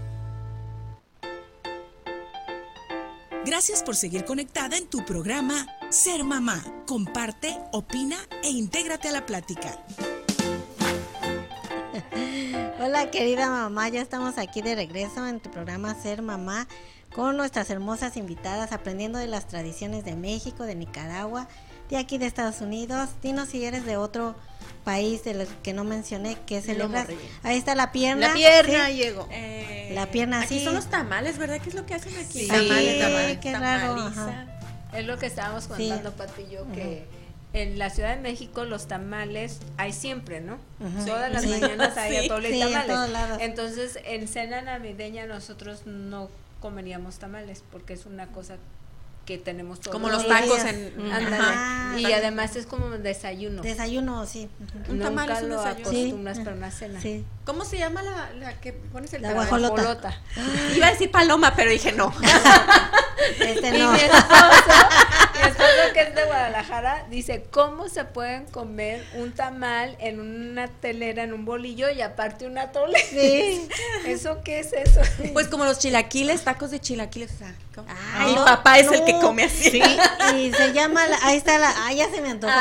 [3.44, 6.64] Gracias por seguir conectada en tu programa Ser Mamá.
[6.86, 9.84] Comparte, opina e intégrate a la plática.
[12.80, 16.66] Hola querida mamá, ya estamos aquí de regreso en tu programa Ser Mamá
[17.14, 21.46] con nuestras hermosas invitadas aprendiendo de las tradiciones de México, de Nicaragua
[21.90, 23.10] de aquí de Estados Unidos.
[23.22, 24.34] Dinos si eres de otro
[24.84, 27.08] país de los que no mencioné que celebras.
[27.42, 28.28] Ahí está la pierna.
[28.28, 29.28] La pierna llegó.
[29.30, 31.60] Eh, la pierna aquí son los tamales, ¿verdad?
[31.60, 32.40] ¿Qué es lo que hacen aquí?
[32.40, 34.12] Sí, tamales, tamales, qué raro.
[34.94, 37.06] Es lo que estábamos contando, Pati y yo, que
[37.52, 40.58] en la Ciudad de México los tamales hay siempre, ¿no?
[41.06, 43.40] Todas las mañanas hay atole y tamales.
[43.40, 48.56] Entonces, en cena navideña nosotros no comeríamos tamales porque es una cosa
[49.28, 50.90] que tenemos todos como los tacos en
[51.98, 53.60] y además es como desayuno.
[53.60, 54.48] Desayuno sí.
[54.88, 56.98] Un tamal es un lo acostumbras para una cena.
[56.98, 57.26] Sí.
[57.44, 60.18] cómo se llama la, la que pones el la guajolota,
[60.74, 62.10] iba a decir paloma pero dije no.
[63.38, 63.92] Este no.
[63.92, 64.78] mi esposo,
[65.42, 71.22] esposo que es de Guadalajara dice, ¿cómo se pueden comer un tamal en una telera,
[71.22, 72.98] en un bolillo y aparte una tole?
[73.10, 73.68] Sí.
[74.06, 75.00] ¿Eso qué es eso?
[75.32, 77.32] Pues como los chilaquiles, tacos de chilaquiles.
[77.32, 77.88] O sea, ¿cómo?
[78.16, 79.70] Ay, Mi no, papá es el que come así.
[79.70, 79.82] Sí,
[80.36, 82.52] y se llama, la- ahí está la, ah, ya se me antojó.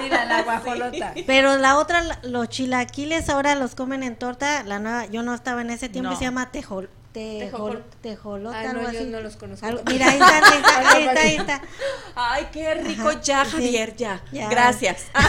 [0.00, 1.14] Mira, la guajolota.
[1.26, 5.60] Pero la otra, los chilaquiles ahora los comen en torta, la nueva, yo no estaba
[5.60, 6.16] en ese tiempo, No.
[6.18, 9.08] se llama tejol, tejol, tejolota, Ah, no, algo yo así.
[9.08, 9.66] no los conozco.
[9.66, 11.62] Algo- mira, ahí está, ahí está, ahí está, ahí está.
[12.14, 13.08] Ay, qué rico.
[13.08, 13.50] Ajá, ya, sí.
[13.52, 14.22] Javier, ya.
[14.32, 14.48] Ya.
[14.48, 15.06] Gracias.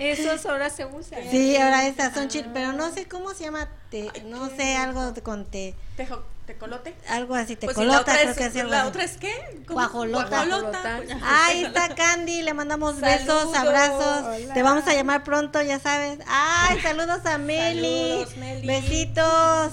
[0.00, 1.20] Esos ahora se usan.
[1.30, 5.12] Sí, ahora estas son chil, pero no sé cómo se llama, te, no sé, algo
[5.22, 6.94] con te, Tejo- ¿Tecolote?
[7.08, 8.88] algo así, Pues sí, tecolota, otra creo es, que es ¿La así.
[8.88, 9.32] otra es qué?
[9.66, 9.80] ¿Cómo?
[9.80, 10.44] Guajolota.
[10.44, 10.96] Guajolota.
[11.04, 14.24] pues, Ahí está Candy, le mandamos besos, abrazos.
[14.26, 14.54] Hola.
[14.54, 16.18] Te vamos a llamar pronto, ya sabes.
[16.26, 18.10] Ay, saludos a Meli.
[18.10, 18.66] Saludos, Meli.
[18.66, 19.72] Besitos.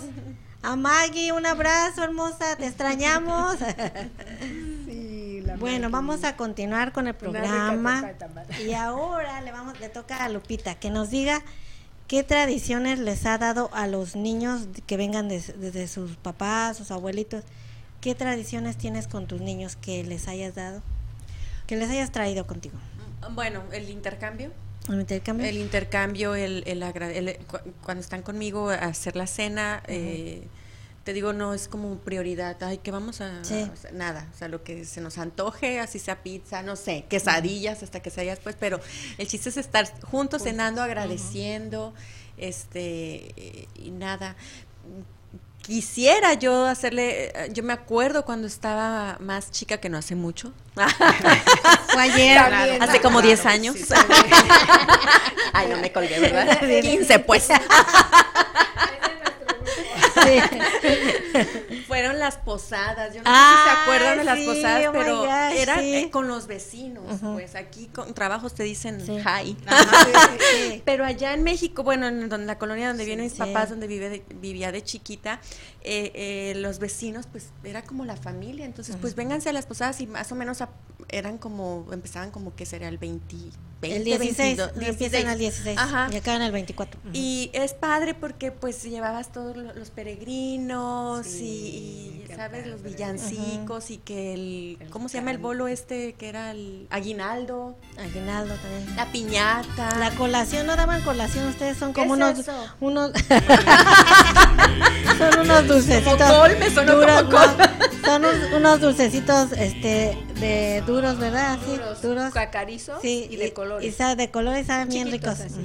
[0.61, 3.57] A Maggie, un abrazo, hermosa, te extrañamos.
[4.85, 8.11] Sí, la bueno, vamos a continuar con el programa.
[8.65, 11.41] Y ahora le vamos le toca a Lupita que nos diga
[12.09, 16.91] qué tradiciones les ha dado a los niños que vengan des- desde sus papás, sus
[16.91, 17.43] abuelitos.
[18.01, 20.81] ¿Qué tradiciones tienes con tus niños que les hayas dado?
[21.67, 22.75] Que les hayas traído contigo.
[23.31, 24.51] Bueno, el intercambio.
[24.87, 25.45] ¿Un intercambio?
[25.45, 30.47] El intercambio, el, el, el- cu- cuando están conmigo a hacer la cena, eh,
[31.03, 32.61] te digo, no es como prioridad.
[32.61, 33.67] Ay, que vamos a, Sí.
[33.73, 37.05] o sea, nada, o sea, lo que se nos antoje, así sea pizza, no sé,
[37.09, 38.79] quesadillas, hasta quesadillas, pues, pero
[39.17, 41.93] el chiste es estar juntos cenando, agradeciendo,
[42.37, 44.35] este, y nada.
[45.61, 50.51] Quisiera yo hacerle, eh, yo me acuerdo cuando estaba más chica, que no hace mucho,
[50.75, 52.37] Fue ayer.
[52.81, 53.75] Hace como Claro, 10 sí, años.
[53.77, 53.93] sí.
[55.53, 56.59] Ay, no me colgué, ¿verdad?
[56.81, 57.49] 15, pues.
[60.25, 61.65] 对。
[61.89, 63.13] Fueron las posadas.
[63.13, 65.79] Yo no sé Ah, si se acuerdan de las sí, posadas, oh pero gosh, eran
[65.81, 65.95] sí.
[65.95, 67.19] eh, con los vecinos.
[67.21, 69.17] Pues aquí con trabajos te dicen Sí.
[69.17, 69.57] hi.
[69.65, 70.07] Ajá.
[70.85, 74.09] Pero allá en México, bueno, en donde- la colonia donde vienen mis papás, donde vive
[74.09, 75.41] de- vivía de chiquita,
[75.81, 78.65] eh, eh, los vecinos, pues era como la familia.
[78.65, 80.69] Entonces, pues vénganse a las posadas y más o menos a-
[81.09, 83.35] eran como, empezaban como que sería el 20,
[83.81, 86.09] 20 el 16, 22, empiezan al 16 Ajá.
[86.11, 86.99] y acaban el 24.
[86.99, 87.09] Ujú.
[87.13, 93.91] Y es padre porque pues llevabas todos lo- los peregrinos y, y, sabes los villancicos
[93.91, 97.75] y que el, El ¿cómo se llama el bolo este que era el aguinaldo?
[97.97, 98.95] Aguinaldo también.
[98.95, 99.97] La piñata.
[99.99, 102.67] La colación, no daban colación, ustedes son como ¿Qué es unos eso?
[102.79, 103.11] unos
[105.17, 107.47] son unos dulcecitos Como col, me sonó duros, como col.
[107.57, 111.57] no, son unos, unos dulcecitos este de duros, ¿verdad?
[111.65, 112.33] Sí, Duros, duros.
[112.33, 113.85] cacarizos Sí, y de colores.
[113.87, 115.39] Y sabe- de colores saben bien ricos.
[115.41, 115.59] así.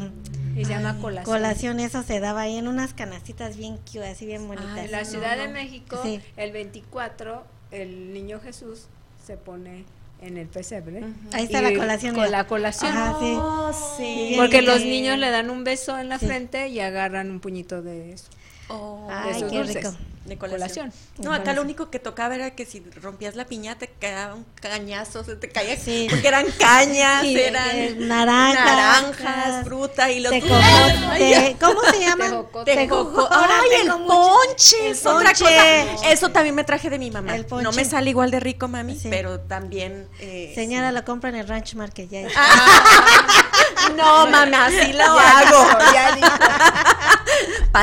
[0.57, 1.25] Y se llama colación.
[1.37, 4.79] Colación, eso se daba ahí en unas canastitas bien cute, así bien bonitas.
[4.79, 5.53] En la no, Ciudad de no.
[5.55, 6.21] México, Sí.
[6.37, 8.87] el 24, el niño Jesús
[9.25, 9.85] se pone
[10.21, 11.01] en el pesebre.
[11.01, 11.13] Ujú.
[11.33, 12.15] Ahí está Y la colación.
[12.15, 12.93] Con la colación.
[12.93, 13.35] Ajá, sí.
[13.37, 14.35] Oh, sí.
[14.37, 16.27] Porque los niños le dan un beso en la Sí.
[16.27, 18.27] frente y agarran un puñito de eso.
[18.69, 19.77] Oh, de Ay, qué dulces.
[19.77, 19.95] rico.
[20.25, 20.93] De colación.
[21.19, 24.45] No, acá lo único que tocaba era que si rompías la piñata te quedaba un
[24.61, 26.07] cañazo, se te caía Sí.
[26.09, 32.27] porque eran cañas, Sí, eran eh, naranjas, naranjas, fruta y los Tejocote, ¿cómo se llama?
[32.27, 35.45] Ahora Ay, el ponche el es otra ponche.
[35.45, 36.11] cosa.
[36.11, 37.35] Eso también me traje de mi mamá.
[37.37, 39.09] El No me sale igual de rico, mami, Sí.
[39.11, 40.09] pero también.
[40.21, 42.29] eh, Señora, lo compra en el Ranch Market ya.
[42.29, 43.93] sí.
[43.97, 45.69] No, mamá, sí lo hago.
[45.79, 46.84] Para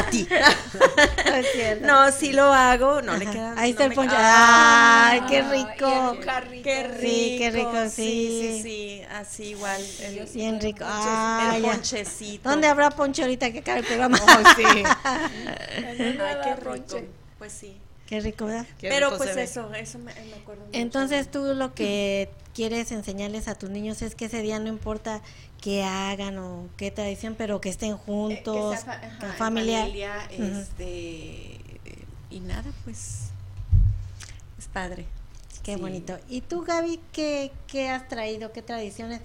[0.09, 0.27] ti.
[1.25, 1.87] No es cierto.
[1.87, 3.01] No, sí lo hago.
[3.01, 3.53] No le queda.
[3.57, 4.09] Ahí no está el.
[4.11, 6.17] Ah, Ay, qué rico.
[6.63, 6.99] Qué rico.
[7.01, 7.91] Sí, qué rico, sí.
[7.91, 9.81] Sí, sí, sí, así igual.
[10.01, 10.83] El, Bien rico.
[10.87, 11.71] Ah, el ya.
[11.71, 12.49] ponchecito.
[12.49, 14.17] ¿Dónde habrá ponche ahorita que acabe el programa?
[14.55, 14.63] sí.
[15.75, 17.01] En Ay, qué rico.
[17.37, 17.77] Pues sí.
[18.07, 18.65] Qué rico, ¿verdad?
[18.77, 20.77] Qué Pero rico pues eso, eso me, me acuerdo mucho.
[20.77, 25.21] Entonces tú lo que quieres enseñarles a tus niños es que ese día no importa
[25.61, 29.85] qué hagan o qué tradición, pero que estén Eh, que juntos, sea ajá, en familia.
[30.31, 33.29] este, eh, y nada, pues
[34.57, 35.05] es padre.
[35.63, 35.81] Qué Sí.
[35.81, 36.17] bonito.
[36.27, 38.51] ¿Y tú, Gaby, qué, qué has traído?
[38.51, 39.21] ¿Qué tradiciones?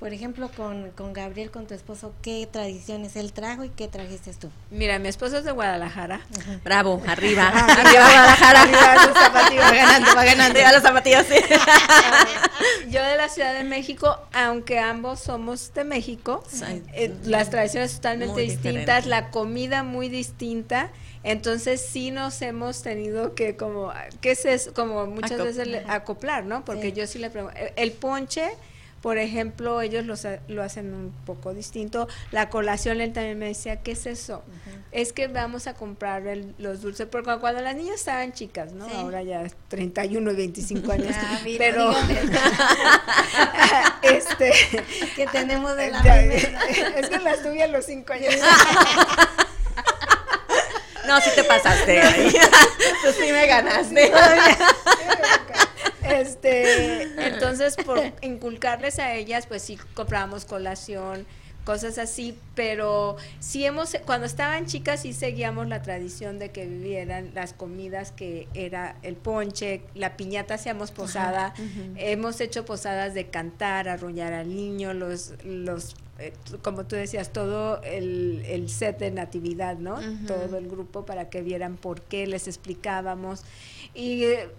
[0.00, 4.34] Por ejemplo, con, con Gabriel, con tu esposo, ¿qué tradiciones él trajo y qué trajiste
[4.34, 4.50] tú?
[4.70, 6.20] Mira, mi esposo es de Guadalajara.
[6.62, 7.50] Bravo, arriba.
[7.54, 8.62] Ah, arriba Guadalajara.
[8.62, 9.64] Arriba los zapatillos.
[9.64, 10.52] Va ganando, va ganando.
[10.58, 11.36] Arriba los zapatillos, sí.
[12.90, 16.44] Yo de la Ciudad de México, aunque ambos somos de México,
[16.92, 19.08] eh, las tradiciones totalmente Muy distintas, diferente.
[19.08, 20.90] la comida muy distinta.
[21.22, 24.74] Entonces sí nos hemos tenido que como, ¿qué es eso?
[24.74, 26.62] Como muchas Acop- veces le- acoplar, ¿no?
[26.66, 26.92] Porque Sí.
[26.92, 28.50] yo sí le pregunto, el ponche,
[29.04, 30.14] Por ejemplo, ellos lo,
[30.48, 32.08] lo hacen un poco distinto.
[32.32, 34.42] La colación, él también me decía, ¿qué es eso?
[34.92, 36.22] Es que vamos a comprar
[36.56, 38.88] los dulces, porque cuando las niñas estaban chicas, ¿no?
[38.88, 41.14] Ahora ya 31 y 25 años.
[41.26, 41.92] Ah, pero
[44.02, 44.52] este
[45.16, 48.34] que tenemos de la Es que las tuve a los 5 años.
[51.06, 52.32] No, sí te pasaste ahí.
[53.02, 54.12] Tú sí me ganaste.
[56.04, 61.26] Este, entonces por inculcarles a ellas, pues sí comprábamos colación,
[61.64, 67.30] cosas así, pero sí hemos, cuando estaban chicas sí seguíamos la tradición de que vivieran
[67.34, 71.54] las comidas que era el ponche, la piñata hacíamos posada,
[71.96, 77.82] hemos hecho posadas de cantar, arrullar al niño, los, los eh, como tú decías, todo
[77.82, 79.98] el, el, set de natividad, ¿no?
[80.28, 83.42] Todo el grupo para que vieran por qué les explicábamos.
[83.94, 84.50] Y eh,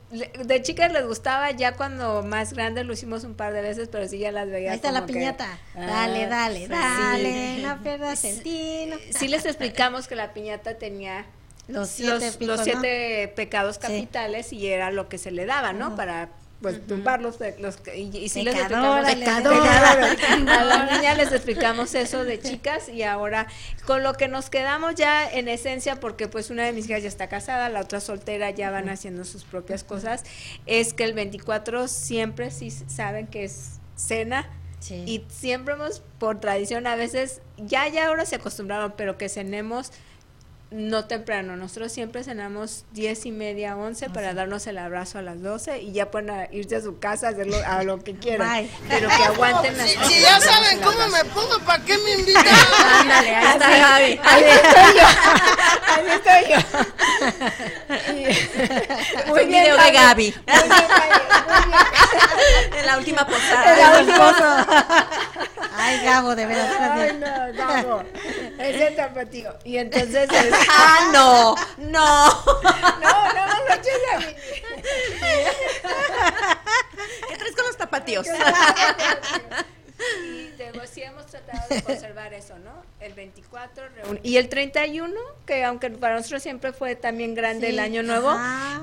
[0.46, 4.08] de chicas les gustaba, ya cuando más grandes lo hicimos un par de veces, pero
[4.08, 4.72] sí ya las veía.
[4.72, 5.60] Ahí está la piñata.
[5.74, 8.96] dale, ah, dale, dale, no pierdas el tino.
[9.18, 11.26] Sí les explicamos que la piñata tenía
[11.68, 15.96] los siete, los, siete pecados capitales y era lo que se le daba, ¿no?
[15.96, 16.30] Para
[16.66, 22.40] pues tumbarlos los, y, y si les explicamos a las niñas les explicamos eso de
[22.40, 23.46] chicas y ahora
[23.86, 27.08] con lo que nos quedamos ya en esencia porque pues una de mis hijas ya
[27.08, 30.24] está casada la otra soltera ya van haciendo sus propias cosas
[30.66, 34.50] es que el 24 siempre sí saben que es cena
[34.90, 39.92] y siempre hemos por tradición a veces ya ya ahora se acostumbraron pero que cenemos
[40.72, 41.56] no temprano.
[41.56, 45.94] Nosotros siempre cenamos diez y media, once para darnos el abrazo a las doce y
[45.94, 48.70] ya pueden irse a su casa a hacerlo a lo que quieran.
[48.90, 52.46] Pero que aguanten las Si, ya saben cómo me pongo, ¿para qué me invitan?
[53.02, 54.20] Ándale, ahí está Gaby.
[54.24, 55.08] Ahí estoy yo.
[55.96, 56.60] Ahí estoy yo.
[59.28, 60.36] muy bien, video de Gaby.
[62.78, 63.74] En la última posada.
[63.74, 65.08] En la última posada.
[65.78, 66.92] Ay, Gabo, de verdad.
[66.92, 68.04] Ay, no, Gabo.
[68.70, 69.58] Ese tapatío.
[69.64, 70.30] Y entonces.
[70.70, 72.28] ah, no, no.
[73.02, 74.26] No, no, no a mí.
[77.28, 78.28] ¿Qué traes con los tapatíos?
[80.24, 82.72] Y sí hemos tratado de conservar eso, ¿no?
[83.00, 83.84] El 24
[84.24, 85.14] y el 31,
[85.46, 88.32] que aunque para nosotros siempre fue también grande el año nuevo,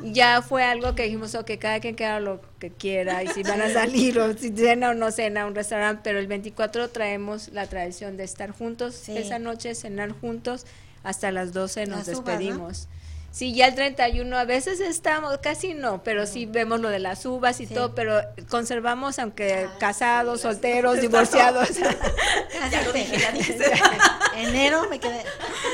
[0.02, 3.61] ya fue algo que dijimos, ok, cada quien queda lo que quiera y si van
[3.61, 7.48] a salir o si cena o no cena a un restaurante, pero el 24 traemos
[7.48, 10.66] la tradición de estar juntos esa noche, cenar juntos
[11.02, 12.88] hasta las 12 nos despedimos.
[13.33, 17.25] Sí, ya el 31 a veces estamos, casi no, pero sí vemos lo de las
[17.25, 21.71] uvas y todo, pero conservamos, aunque ah, casados, solteros, divorciados.
[22.71, 23.57] ya lo dije, ya dije.
[24.37, 25.25] Enero me quedé,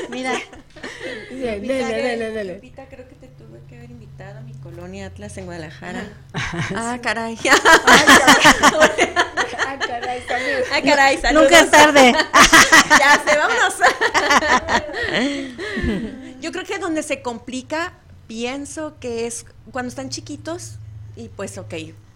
[0.09, 0.31] mira.
[1.31, 5.37] Dale, dale, dale, Lupita, creo que te tuve que haber invitado a mi colonia Atlas
[5.37, 6.07] en Guadalajara.
[6.33, 7.37] Ah, caray.
[9.67, 10.67] Ah, caray, saludos.
[10.71, 11.51] Ah, caray, saludos.
[11.51, 12.13] Nunca es tarde.
[12.99, 13.73] ya se vámonos.
[16.41, 17.93] Yo creo que donde se complica,
[18.27, 20.75] pienso que es cuando están chiquitos
[21.15, 21.73] y pues ok,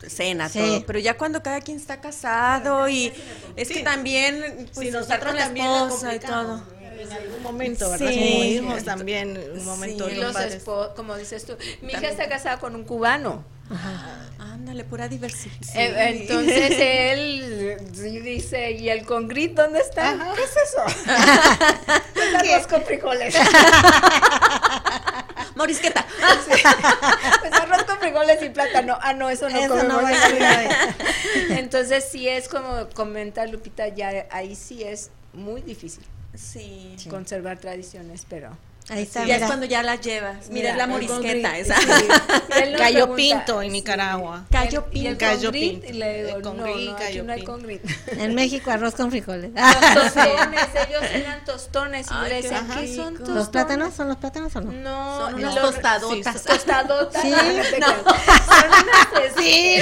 [0.07, 3.11] cena, todo, pero ya cuando cada quien está casado y
[3.55, 6.63] es que también pues, si nosotros la esposa y todo
[7.03, 8.09] en algún momento, ¿verdad?
[8.09, 8.59] Sí.
[8.61, 10.09] Como también, un momento.
[10.09, 10.15] Sí.
[10.15, 10.35] Los
[10.95, 11.55] como dices tú.
[11.81, 13.43] Mi hija está casada con un cubano.
[13.69, 14.29] Ajá.
[14.39, 15.55] Ándale, pura diversidad.
[15.75, 17.77] Eh, entonces él
[18.23, 20.33] dice, ¿y el congrit dónde está?
[20.35, 20.83] ¿Qué es eso?
[22.15, 23.35] es arroz con frijoles.
[25.55, 26.05] Morisqueta.
[27.39, 28.97] Pues arroz con frijoles y plátano.
[29.01, 30.01] Ah, no, eso no eso no
[31.49, 36.03] Entonces sí es como comenta Lupita, ya ahí sí es muy difícil.
[36.35, 36.95] Sí.
[37.09, 38.57] Conservar tradiciones, pero
[38.89, 39.25] Ahí está.
[39.25, 40.49] Ya es cuando ya las llevas.
[40.49, 41.75] Mira, es la morisqueta esa.
[42.77, 44.45] Cayo Pinto en Nicaragua.
[44.51, 45.17] Cayo Pinto.
[45.17, 45.87] Cayo Pinto.
[45.87, 47.45] Y le digo, no, no, aquí no hay
[48.17, 49.51] En México arroz con frijoles.
[49.53, 52.07] tostones, ellos eran tostones.
[52.11, 53.35] Y le decían, ¿qué son tostones?
[53.35, 53.93] ¿Los plátanos?
[53.93, 54.71] ¿Son los plátanos o no?
[54.71, 56.43] No, son unas tostadotas.
[56.43, 57.21] tostadotas.
[57.21, 57.31] Sí,
[57.79, 57.87] no.
[57.87, 59.77] Son unas, sí,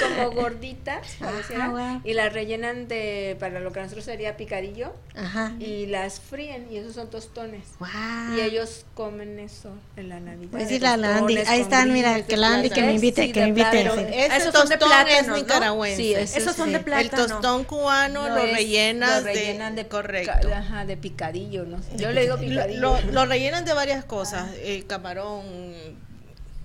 [0.00, 4.92] como gorditas, ah, y las rellenan de, para lo que nosotros sería picadillo.
[5.14, 5.52] Ajá.
[5.58, 7.66] Y las fríen y esos son tostones.
[7.78, 7.88] Wow.
[8.32, 10.50] Y ellos comen eso en la Navidad.
[10.50, 11.38] Pues sí, la Landy.
[11.38, 14.26] Ahí están, mira, que la Landy que me invite, que me invite.
[14.26, 15.96] Ese tostón de plátano, es nicaragüense.
[15.96, 17.22] Sí, esos son de plátano.
[17.22, 20.48] El tostón cubano lo rellenan lo rellenan de, correcto.
[20.54, 21.78] Ajá, de picadillo, ¿no?
[21.96, 22.80] Yo le digo picadillo.
[22.80, 25.44] Lo, lo rellenan de varias cosas, eh, camarón,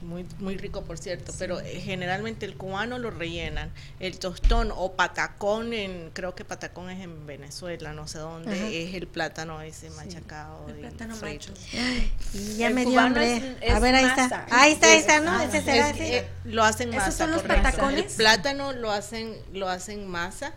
[0.01, 4.93] muy, muy rico por cierto, pero eh, generalmente el cubano lo rellenan, el tostón o
[4.93, 9.89] patacón, en, creo que patacón es en Venezuela, no sé dónde, es el plátano ese
[9.91, 10.67] machacado.
[10.69, 11.53] El plátano macho.
[12.33, 13.57] Y ya me dio hambre.
[13.69, 14.45] A ver, ahí está.
[14.51, 15.41] Ahí está, ahí está, ¿no?
[15.41, 17.09] Ese será eh, lo hacen masa.
[17.09, 18.11] ¿Esos son los patacones?
[18.11, 20.53] El plátano lo hacen, lo hacen masa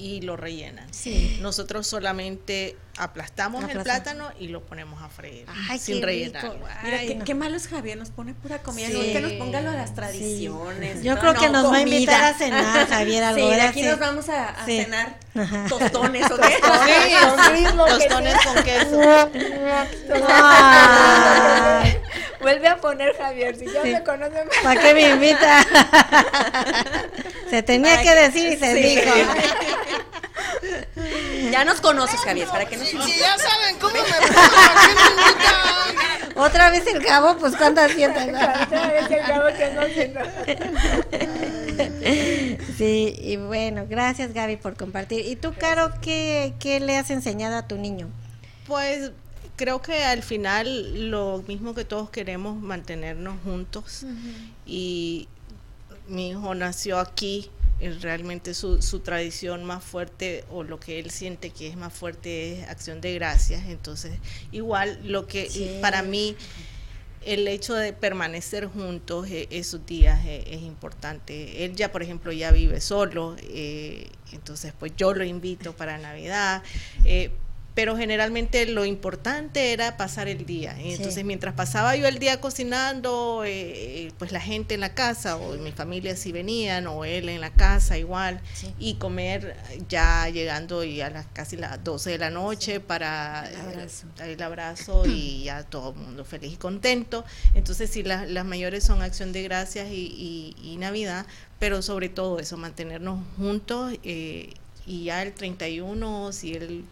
[0.00, 0.86] y lo rellenan.
[0.92, 1.38] Sí.
[1.42, 6.42] Nosotros solamente aplastamos el plátano y lo ponemos a freír Ay, sin qué rellenar.
[6.42, 6.56] rico.
[6.82, 7.24] Mira, Ay, qué, no.
[7.24, 9.10] qué malo es Javier, nos pone pura comida, Sí.
[9.12, 11.02] que nos ponga lo de las tradiciones.
[11.02, 13.60] Yo No, creo que no, nos va a invitar a cenar, Javier, algo Sí, de
[13.62, 14.78] aquí nos vamos a, a Sí.
[14.82, 15.18] cenar
[15.68, 16.58] tostones, ¿o qué?
[17.76, 19.00] Tostones con queso.
[20.32, 21.96] Ay,
[22.40, 23.90] Vuelve a poner Javier, si ya Sí.
[23.92, 24.56] me conoce más.
[24.62, 25.66] ¿Para qué me invita?
[27.50, 28.82] Se tenía que decir y se Sí.
[28.82, 29.12] dijo.
[31.50, 34.00] Ya nos conoces, Javier, para que nos Si ya saben cómo me
[36.34, 36.46] pongo.
[36.46, 38.28] Otra vez el cabo, pues cuánto asientas.
[38.66, 39.82] Otra vez el cabo que no
[42.76, 45.24] Sí, y bueno, gracias Gaby por compartir.
[45.26, 48.08] ¿Y tú, Caro, qué, qué le has enseñado a tu niño?
[48.66, 49.12] Pues
[49.56, 54.06] creo que al final lo mismo que todos queremos, mantenernos juntos.
[54.64, 55.28] Y
[56.08, 57.50] mi hijo nació aquí.
[58.00, 62.60] Realmente su, su tradición más fuerte o lo que él siente que es más fuerte
[62.60, 63.64] es acción de gracias.
[63.68, 64.12] Entonces,
[64.52, 65.78] igual lo que Sí.
[65.80, 66.36] para mí
[67.24, 71.64] el hecho de permanecer juntos eh, esos días eh, es importante.
[71.64, 76.62] Él ya, por ejemplo, ya vive solo, eh, entonces pues yo lo invito para Navidad,
[77.80, 80.76] pero generalmente lo importante era pasar el día.
[80.78, 81.24] Entonces Sí.
[81.24, 85.72] mientras pasaba yo el día cocinando, eh, pues la gente en la casa o mi
[85.72, 88.74] familia si venían o él en la casa igual Sí.
[88.78, 89.56] y comer
[89.88, 94.06] ya llegando y a las casi las 12 de la noche para El abrazo.
[94.18, 97.24] dar el abrazo y ya todo el mundo feliz y contento.
[97.54, 101.24] Entonces sí, las, las mayores son acción de gracias y, y- y Navidad,
[101.58, 104.52] pero sobre todo eso, mantenernos juntos eh,
[104.86, 106.84] y ya el 31, si él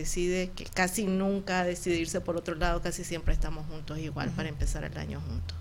[0.00, 4.84] decide que casi nunca decidirse por otro lado, casi siempre estamos juntos igual para empezar
[4.84, 5.56] el año juntos.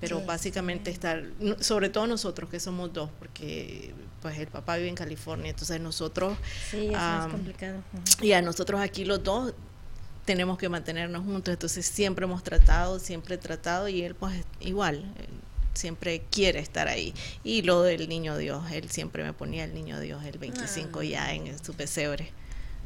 [0.00, 1.22] Pero Sí, básicamente estar,
[1.60, 6.36] sobre todo nosotros que somos dos, porque pues el papá vive en California, entonces nosotros
[6.70, 7.82] Sí, eso Ah, es complicado.
[8.20, 9.54] Y a nosotros aquí los dos
[10.24, 15.04] tenemos que mantenernos juntos, entonces siempre hemos tratado, siempre he tratado y él pues igual,
[15.74, 17.14] siempre quiere estar ahí.
[17.42, 21.32] Y lo del niño Dios, él siempre me ponía el niño Dios el 25 ya
[21.34, 22.30] en su pesebre.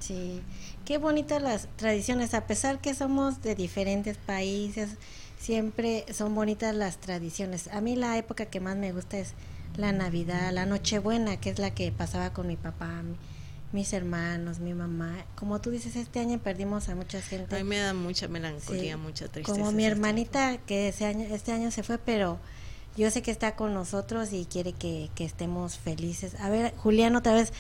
[0.01, 0.41] Sí,
[0.85, 4.91] qué bonitas las tradiciones, a pesar que somos de diferentes países,
[5.39, 7.69] siempre son bonitas las tradiciones.
[7.69, 9.35] A mí la época que más me gusta es
[9.77, 13.17] la Navidad, la Nochebuena, que es la que pasaba con mi papá, mi-
[13.71, 15.15] mis hermanos, mi mamá.
[15.37, 17.55] Como tú dices, este año perdimos a mucha gente.
[17.55, 19.59] A mí me da mucha melancolía, Sí, mucha tristeza.
[19.59, 22.39] Como mi ese hermanita que ese año, este año se fue, pero
[22.97, 26.35] yo sé que está con nosotros y quiere que, que estemos felices.
[26.41, 27.53] A ver, Julián otra vez.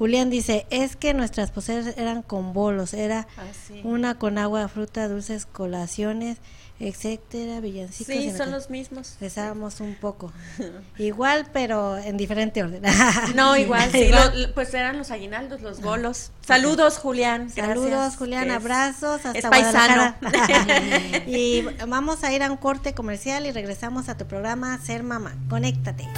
[0.00, 3.82] Julián dice, es que nuestras poseras eran con bolos, era Ah, sí.
[3.84, 6.38] una con agua, fruta, dulces, colaciones,
[6.78, 8.06] etcétera, villancicos.
[8.14, 9.16] Sí, son los mismos.
[9.20, 10.32] Rezábamos un poco.
[10.98, 12.82] Igual, pero en diferente orden.
[13.34, 14.42] No, igual, sí, Igual.
[14.48, 16.30] lo- pues eran los aguinaldos, los bolos.
[16.46, 17.50] Saludos, Julián.
[17.50, 18.16] Saludos, gracias.
[18.16, 20.14] Julián, abrazos hasta es paisano.
[21.26, 25.34] Y vamos a ir a un corte comercial y regresamos a tu programa Ser Mamá.
[25.50, 26.08] Conéctate.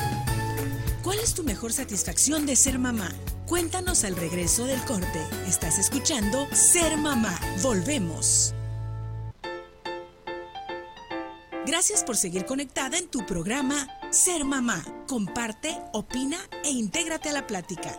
[1.03, 3.11] ¿Cuál es tu mejor satisfacción de ser mamá?
[3.48, 5.26] Cuéntanos al regreso del corte.
[5.48, 7.36] Estás escuchando Ser Mamá.
[7.61, 8.55] Volvemos.
[11.66, 14.84] Gracias por seguir conectada en tu programa Ser Mamá.
[15.09, 17.98] Comparte, opina e intégrate a la plática.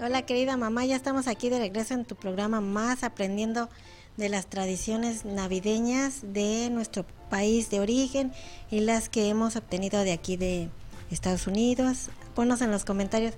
[0.00, 3.70] Hola querida mamá, ya estamos aquí de regreso en tu programa más aprendiendo
[4.18, 8.32] de las tradiciones navideñas de nuestro país de origen
[8.70, 10.68] y las que hemos obtenido de aquí de
[11.10, 12.10] Estados Unidos.
[12.34, 13.34] Ponnos en los comentarios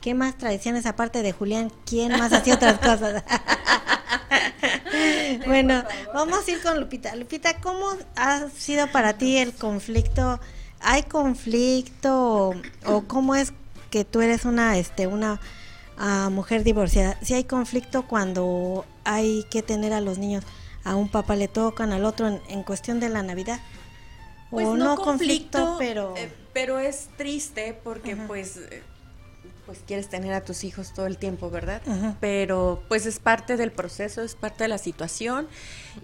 [0.00, 3.24] qué más tradiciones aparte de Julián, quién más hacía otras cosas.
[5.46, 5.82] bueno,
[6.14, 7.16] vamos a ir con Lupita.
[7.16, 7.86] Lupita, ¿cómo
[8.16, 10.40] ha sido para ti el conflicto?
[10.80, 13.52] ¿Hay conflicto o, o cómo es
[13.90, 15.40] que tú eres una este una
[15.96, 17.18] ah, mujer divorciada?
[17.22, 20.44] Si hay conflicto cuando hay que tener a los niños,
[20.86, 23.60] a un papá le tocan, al otro en, en cuestión de la Navidad.
[24.50, 28.82] Pues o no, conflicto, pero eh, pero es triste porque pues eh,
[29.66, 31.82] pues quieres tener a tus hijos todo el tiempo, ¿verdad?
[32.20, 35.48] Pero pues es parte del proceso, es parte de la situación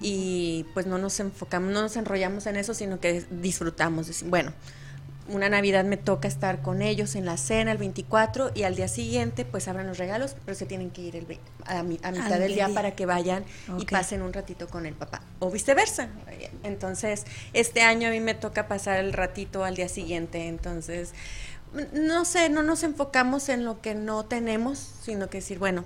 [0.00, 4.24] y pues no nos enfocamos, no nos enrollamos en eso, sino que disfrutamos.
[4.24, 4.52] Bueno,
[5.28, 8.88] una Navidad me toca estar con ellos en la cena el 24 y al día
[8.88, 12.68] siguiente pues abran los regalos, pero se tienen que ir el, a, mitad del día,
[12.68, 13.44] para que vayan
[13.78, 16.08] y pasen un ratito con el papá o viceversa.
[16.62, 21.12] Entonces, este año a mí me toca pasar el ratito al día siguiente, entonces
[21.92, 25.84] no sé, no nos enfocamos en lo que no tenemos, sino que decir, bueno,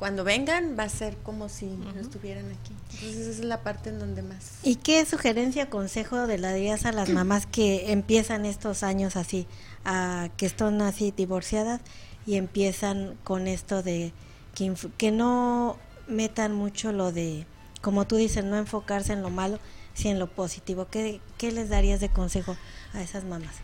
[0.00, 2.72] cuando vengan va a ser como si no estuvieran aquí.
[2.94, 4.54] Entonces esa es la parte en donde más.
[4.62, 9.46] ¿Y qué sugerencia, consejo de la darías a las mamás que empiezan estos años así,
[9.84, 11.82] a, que están así divorciadas
[12.26, 14.14] y empiezan con esto de
[14.54, 15.76] que, que no
[16.08, 17.44] metan mucho lo de,
[17.82, 19.58] como tú dices, no enfocarse en lo malo,
[19.92, 20.88] sino en lo positivo?
[20.90, 22.56] ¿Qué, qué les darías de consejo
[22.94, 23.56] a esas mamás?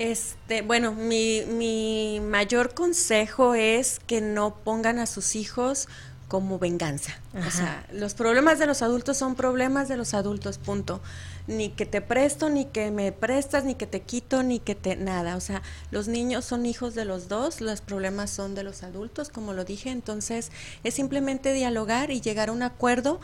[0.00, 5.88] Este, bueno, mi, mi mayor consejo es que no pongan a sus hijos
[6.26, 7.20] como venganza.
[7.46, 11.02] O sea, los problemas de los adultos son problemas de los adultos, punto.
[11.48, 14.96] Ni que te presto, ni que me prestas, ni que te quito, ni que te
[14.96, 15.36] nada.
[15.36, 19.28] O sea, los niños son hijos de los dos, los problemas son de los adultos,
[19.28, 19.90] como lo dije.
[19.90, 20.50] Entonces,
[20.82, 23.20] es simplemente dialogar y llegar a un acuerdo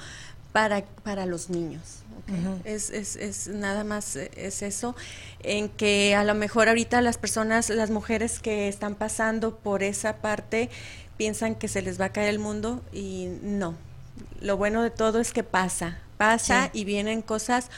[0.53, 2.03] para, para los niños
[2.65, 4.95] es, es, es, nada más eh, es eso,
[5.43, 10.17] en que a lo mejor ahorita las personas, las mujeres que están pasando por esa
[10.17, 10.71] parte
[11.17, 13.75] piensan que se les va a caer el mundo y no.
[14.41, 17.71] Lo bueno de todo es que pasa, pasa y vienen cosas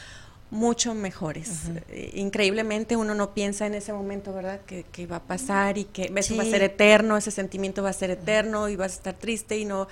[0.51, 1.65] mucho mejores.
[1.89, 4.61] Eh, increíblemente uno no piensa en ese momento, ¿verdad?
[4.67, 7.91] Que, que va a pasar y que eso va a ser eterno, ese sentimiento va
[7.91, 9.89] a ser eterno y vas a estar triste y no,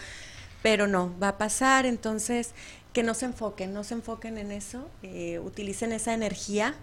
[0.63, 1.85] pero no, va a pasar.
[1.85, 2.53] Entonces,
[2.97, 6.75] que no se enfoquen, no se enfoquen en eso, eh, utilicen esa energía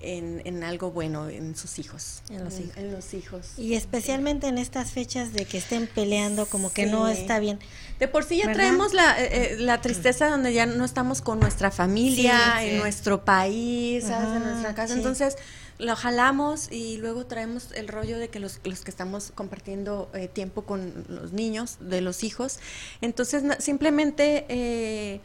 [0.00, 2.76] en, en, algo bueno en sus hijos en los, hijos.
[2.76, 3.48] en los hijos.
[3.56, 7.58] Y especialmente en estas fechas de que estén peleando, como que no está bien.
[7.98, 11.40] De por sí ya traemos la, eh, eh, la, tristeza donde ya no estamos con
[11.40, 14.94] nuestra familia, en nuestro país, en nuestra casa.
[14.94, 15.36] Entonces,
[15.78, 20.28] lo jalamos y luego traemos el rollo de que los, los que estamos compartiendo eh,
[20.28, 22.58] tiempo con los niños, de los hijos.
[23.00, 25.20] Entonces, simplemente, eh,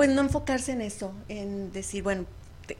[0.00, 2.24] pues no enfocarse en eso, en decir, bueno,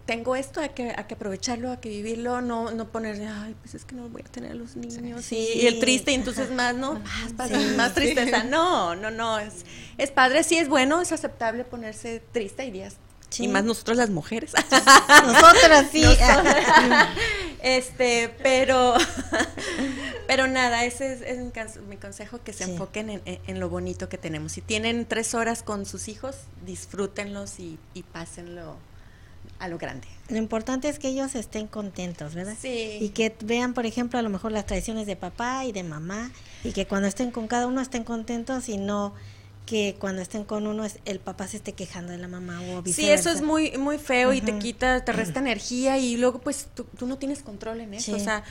[0.07, 3.75] tengo esto, hay que, hay que aprovecharlo, hay que vivirlo, no, no poner, ay, pues
[3.75, 6.75] es que no voy a tener a los niños y, el triste, y entonces más,
[6.75, 6.95] ¿no?
[7.37, 8.43] Más, más tristeza.
[8.51, 9.67] No, no, no, es,
[9.99, 12.97] es padre, sí es bueno, es aceptable ponerse triste, y días
[13.39, 14.53] y más nosotros las mujeres.
[15.27, 16.05] Nosotras sí.
[17.63, 18.95] Este, pero,
[20.27, 21.39] pero nada, ese es,
[21.87, 24.53] mi, consejo, que se enfoquen en, lo bonito que tenemos.
[24.53, 28.77] Si tienen tres horas con sus hijos, disfrútenlos y, y pásenlo
[29.59, 30.09] a lo grande.
[30.29, 32.57] Lo importante es que ellos estén contentos, ¿verdad?
[32.59, 32.99] Sí.
[33.01, 36.31] Y que vean, por ejemplo, a lo mejor las tradiciones de papá y de mamá,
[36.65, 39.15] y que cuando estén con cada uno estén contentos y no
[39.71, 42.83] que cuando estén con uno es el papá se esté quejando de la mamá o
[42.83, 42.93] viceversa.
[42.93, 46.67] Sí, eso es muy muy feo y te quita, te resta energía y luego pues
[46.75, 48.17] tú, no tienes control en eso.
[48.17, 48.43] O sea,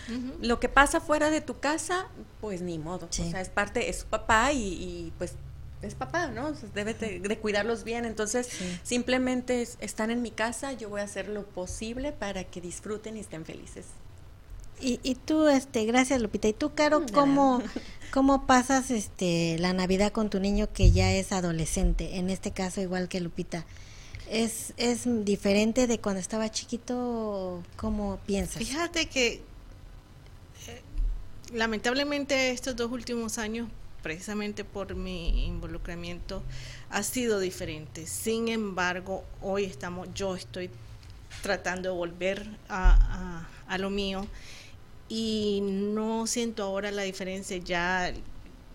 [0.42, 2.08] lo que pasa fuera de tu casa,
[2.40, 3.08] pues ni modo.
[3.08, 5.34] O sea, es parte, es su papá y, pues
[5.82, 6.54] es papá, ¿no?
[6.74, 8.06] debe de, cuidarlos bien.
[8.06, 8.48] Entonces,
[8.84, 13.20] simplemente están en mi casa, yo voy a hacer lo posible para que disfruten y
[13.20, 13.88] estén felices.
[14.82, 16.48] Y, y tú, este, gracias Lupita.
[16.48, 17.62] ¿Y tú, Caro, cómo,
[18.12, 22.18] cómo pasas este, la Navidad con tu niño que ya es adolescente?
[22.18, 23.66] En este caso, igual que Lupita.
[24.30, 27.64] ¿Es, es diferente de cuando estaba chiquito?
[27.76, 28.58] ¿Cómo piensas?
[28.58, 29.42] Fíjate que
[30.68, 30.82] eh,
[31.52, 33.68] lamentablemente estos dos últimos años,
[34.04, 36.44] precisamente por mi involucramiento,
[36.92, 38.06] ha sido diferente.
[38.06, 40.70] Sin embargo, hoy estamos, yo estoy
[41.42, 44.28] tratando de volver a, a, a lo mío
[45.10, 48.14] y no siento ahora la diferencia, ya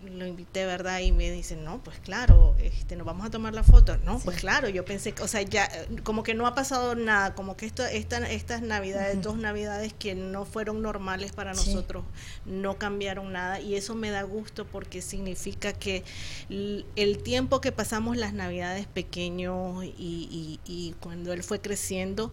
[0.09, 0.99] lo invité, ¿verdad?
[0.99, 3.97] Y me dicen, no, pues claro, este, nos vamos a tomar la foto.
[3.97, 5.69] No, pues claro, yo pensé, o sea, ya,
[6.03, 10.15] como que no ha pasado nada, como que esto, esta, estas navidades, dos navidades que
[10.15, 12.03] no fueron normales para nosotros,
[12.45, 16.03] no cambiaron nada y eso me da gusto porque significa que
[16.49, 22.31] el tiempo que pasamos las navidades pequeños y, y, y cuando él fue creciendo,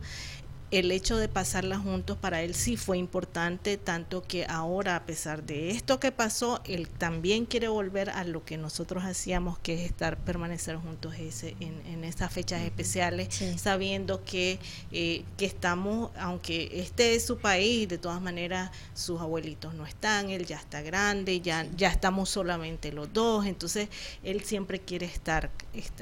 [0.73, 5.45] el hecho de pasarla juntos para él sí fue importante, tanto que ahora, a pesar
[5.45, 9.81] de esto que pasó, él también quiere volver a lo que nosotros hacíamos, que es
[9.83, 13.29] estar, permanecer juntos ese, en, en estas fechas especiales,
[13.61, 14.59] sabiendo que,
[14.93, 20.31] eh, que estamos, aunque este es su país, de todas maneras sus abuelitos no están,
[20.31, 23.91] él ya está grande, ya, ya estamos solamente los dos, entonces
[24.25, 25.51] él siempre quiere estar,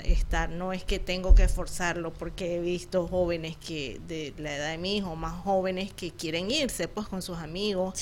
[0.04, 4.78] estar, no es que tengo que esforzarlo, porque he visto jóvenes que de la de
[4.78, 8.00] mi hijo, más jóvenes que quieren irse pues con sus amigos.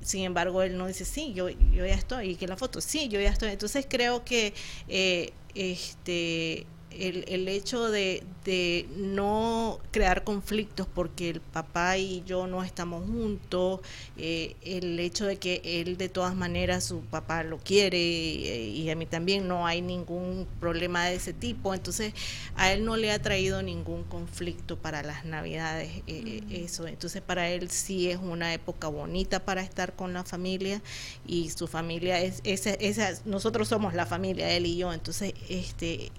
[0.00, 3.08] Sin embargo, él no dice, sí, yo, yo ya estoy, y que la foto, sí,
[3.08, 3.50] yo ya estoy.
[3.50, 4.54] Entonces creo que
[4.88, 6.66] eh, este
[7.00, 13.04] el, el hecho de, de, no crear conflictos porque el papá y yo no estamos
[13.06, 13.80] juntos,
[14.16, 18.94] eh, el hecho de que él de todas maneras su papá lo quiere y, a
[18.94, 22.14] mí también no hay ningún problema de ese tipo, entonces
[22.56, 26.52] a él no le ha traído ningún conflicto para las navidades, eh, mm.
[26.52, 30.80] eso, entonces para él sí es una época bonita para estar con la familia
[31.26, 36.12] y su familia es esa, esa nosotros somos la familia, él y yo, entonces este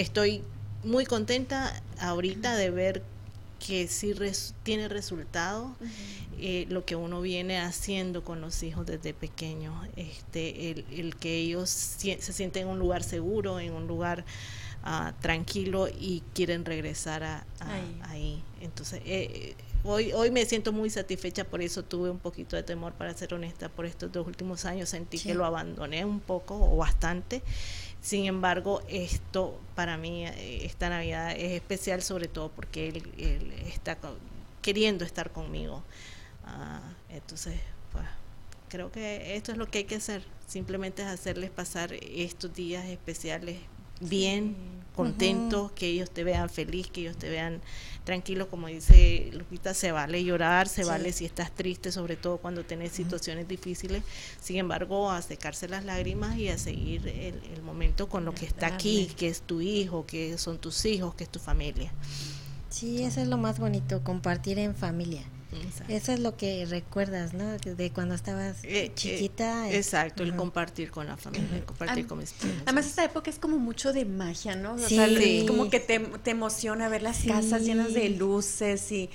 [0.00, 0.42] estoy
[0.84, 3.02] muy contenta ahorita de ver
[3.66, 4.14] que sí
[4.62, 5.74] tiene resultado
[6.38, 11.68] eh, lo que uno viene haciendo con los hijos desde pequeños, este, el, que ellos
[11.68, 14.24] se sienten en un lugar seguro, en un lugar
[14.84, 17.44] uh, tranquilo y quieren regresar a,
[18.02, 18.40] ahí.
[18.60, 22.92] Entonces, eh, hoy, hoy me siento muy satisfecha, por eso tuve un poquito de temor,
[22.92, 24.90] para ser honesta, por estos dos últimos años.
[24.90, 27.42] Sentí que lo abandoné un poco o bastante
[28.08, 33.98] sin embargo, esto para mí, eh, esta Navidad es especial sobre todo porque él, está
[34.62, 35.82] queriendo estar conmigo.
[36.42, 36.80] Ah,
[37.10, 37.60] entonces,
[37.92, 38.06] pues
[38.70, 40.24] creo que esto es lo que hay que hacer.
[40.46, 43.58] Simplemente es hacerles pasar estos días especiales
[44.00, 44.56] bien,
[44.94, 47.60] contentos, que ellos te vean feliz, que ellos te vean
[48.02, 52.64] tranquilo, como dice Lupita, se vale llorar, se vale si estás triste, sobre todo cuando
[52.64, 54.02] tienes situaciones difíciles.
[54.40, 58.66] Sin embargo, a secarse las lágrimas y a seguir el, momento con lo que está
[58.66, 61.92] aquí, que es tu hijo, que son tus hijos, que es tu familia.
[62.70, 65.22] Sí, eso es lo más bonito, compartir en familia.
[65.88, 67.56] Eso es lo que recuerdas, ¿no?
[67.56, 69.70] De cuando estabas eh, eh, chiquita.
[69.72, 72.58] exacto, el compartir con la familia, compartir con mis primos.
[72.66, 74.74] Además, esta época es como mucho de magia, ¿no?
[74.74, 75.08] O sea,
[75.46, 79.10] como que te, te, emociona ver las casas llenas de luces y,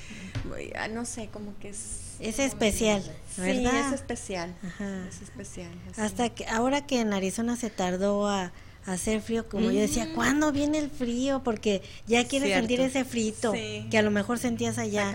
[0.91, 1.99] no sé, como que es...
[2.19, 3.03] Es especial,
[3.37, 3.71] ¿verdad?
[3.71, 4.55] Sí, es especial.
[5.09, 5.71] Es especial.
[5.97, 8.53] Hasta que ahora que en Arizona se tardó a
[8.85, 10.13] hacer frío, como yo decía, mm.
[10.13, 11.41] ¿cuándo viene el frío?
[11.43, 15.09] Porque ya quieres sentir ese frito que a lo mejor sentías allá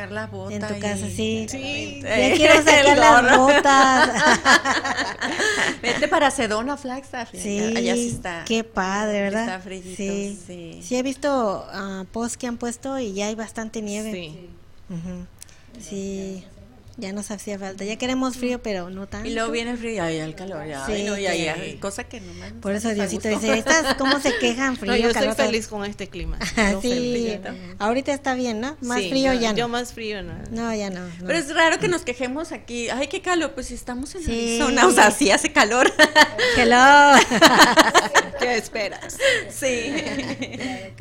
[0.50, 1.46] en tu casa, sí.
[1.50, 4.22] Ya quiero sacar las botas.
[5.82, 7.30] Vete para Sedona, Flagstaff.
[7.32, 8.44] Sí, allá sí está.
[8.46, 9.56] Qué padre, ¿verdad?
[9.56, 10.38] Está sí.
[10.46, 10.80] sí.
[10.82, 14.12] Sí, he visto uh, posts que han puesto y ya hay bastante nieve.
[14.12, 14.48] Sí.
[15.80, 16.44] Sí.
[16.98, 17.84] Ya nos hacía falta.
[17.84, 19.28] Ya queremos frío, pero no tanto.
[19.28, 20.66] Y luego viene el frío y ya el calor.
[20.66, 24.18] Ya, sí, no, ya, ya, cosa que no me Por eso Diosito dice, ¿estas cómo
[24.18, 24.76] se quejan?
[24.76, 26.40] Frío, no, yo estoy feliz con este clima.
[26.82, 27.38] sí,
[27.78, 28.76] ahorita está bien, ¿no?
[28.80, 29.58] Más frío ya no.
[29.58, 30.34] Yo más frío no.
[30.50, 32.88] No, ya no, Pero es raro que nos quejemos aquí.
[32.90, 33.52] Ay, qué calor.
[33.54, 34.32] Pues si estamos en sí.
[34.32, 35.92] Arizona, o sea, sí hace calor.
[36.56, 37.20] Calor.
[38.40, 39.16] ¿Qué esperas?
[39.50, 39.94] Sí.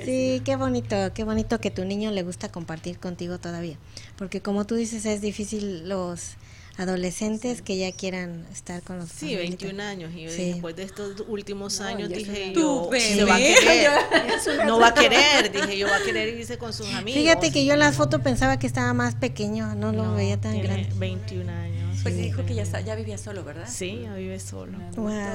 [0.04, 3.78] Sí, qué bonito, qué bonito que tu niño le gusta compartir contigo todavía.
[4.16, 6.38] Porque como tú dices, es difícil los
[6.78, 11.82] adolescentes que ya quieran estar con los Sí, 21 años y después de estos últimos
[11.82, 16.04] años dije yo, se va a querer, no va a querer, dije yo va a
[16.04, 17.20] querer irse con sus amigos.
[17.20, 20.62] Fíjate que yo en la foto pensaba que estaba más pequeño, no, lo veía tan
[20.62, 20.90] grande.
[20.96, 22.00] 21 años.
[22.04, 23.68] Pues dijo que ya, ya vivía solo, ¿verdad?
[23.68, 24.78] Sí, ya vive solo.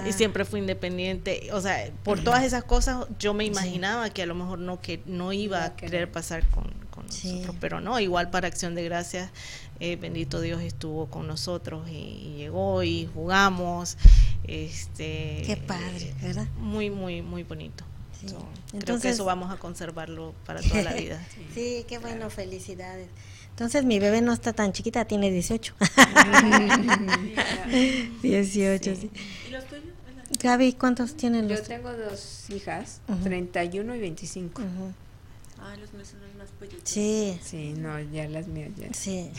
[0.08, 4.26] Y siempre fue independiente, o sea, por todas esas cosas yo me imaginaba que a
[4.26, 8.30] lo mejor no que no iba a querer pasar con, con nosotros, pero no, igual
[8.30, 9.30] para Acción de Gracias
[9.82, 13.96] eh, bendito Dios estuvo con nosotros y, llegó y jugamos.
[14.44, 16.46] Este, Qué padre, ¿verdad?
[16.58, 17.84] Muy, muy, muy bonito.
[18.78, 21.20] creo que eso vamos a conservarlo para toda la vida.
[21.54, 23.08] sí, qué bueno, felicidades.
[23.50, 25.74] Entonces mi bebé no está tan chiquita, tiene 18.
[28.22, 29.10] 18, sí.
[29.48, 29.84] ¿Y los tuyos?
[30.40, 31.58] Gaby, ¿cuántos tienen los?
[31.58, 34.62] Yo tengo dos hijas, 31 y 25.
[35.64, 36.80] Ah, los míos son más pollitos.
[36.84, 37.38] Sí.
[37.42, 38.92] Sí, no, ya las mías ya.
[38.92, 39.30] Sí.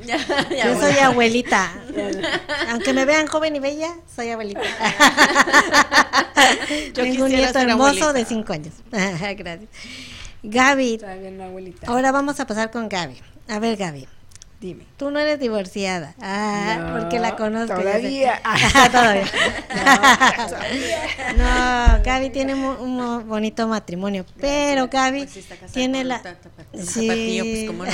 [0.06, 1.70] Yo soy abuelita.
[2.70, 4.62] Aunque me vean joven y bella, soy abuelita.
[6.94, 8.74] Yo Tengo un nieto hermoso de 5 años.
[8.90, 9.68] Gracias.
[10.42, 11.00] Gaby.
[11.86, 13.16] Ahora vamos a pasar con Gaby.
[13.48, 14.08] A ver, Gaby.
[14.60, 14.84] Dime.
[14.96, 16.16] Tú no eres divorciada.
[16.20, 17.76] Ah, porque la conozco.
[17.76, 18.42] Todavía.
[18.90, 19.24] todavía.
[21.36, 26.20] no, Gaby tiene un, bonito matrimonio, pero Gaby pues tiene la
[26.74, 27.38] sí.
[27.40, 27.92] pues cómo no.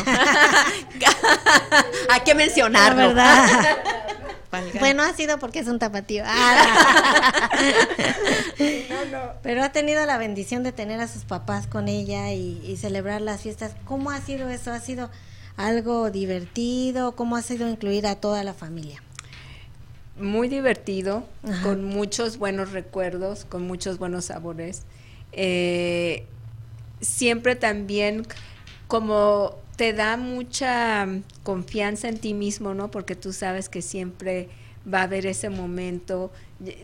[2.11, 3.13] Hay que mencionarlo.
[3.13, 3.79] La verdad.
[4.79, 6.23] Bueno, ha sido porque es un tapatío.
[6.25, 7.51] Ah.
[8.89, 9.33] no, no.
[9.43, 13.21] Pero ha tenido la bendición de tener a sus papás con ella y, y celebrar
[13.21, 13.73] las fiestas.
[13.85, 14.73] ¿Cómo ha sido eso?
[14.73, 15.11] ¿Ha sido
[15.57, 17.13] algo divertido?
[17.13, 19.03] ¿Cómo ha sido incluir a toda la familia?
[20.19, 21.27] Muy divertido,
[21.65, 24.83] con muchos buenos recuerdos, con muchos buenos sabores.
[25.33, 26.27] Eh,
[27.01, 28.25] siempre también
[28.87, 31.09] como te da mucha
[31.43, 32.91] confianza en ti mismo, ¿no?
[32.91, 34.49] Porque tú sabes que siempre
[34.93, 36.31] va a haber ese momento,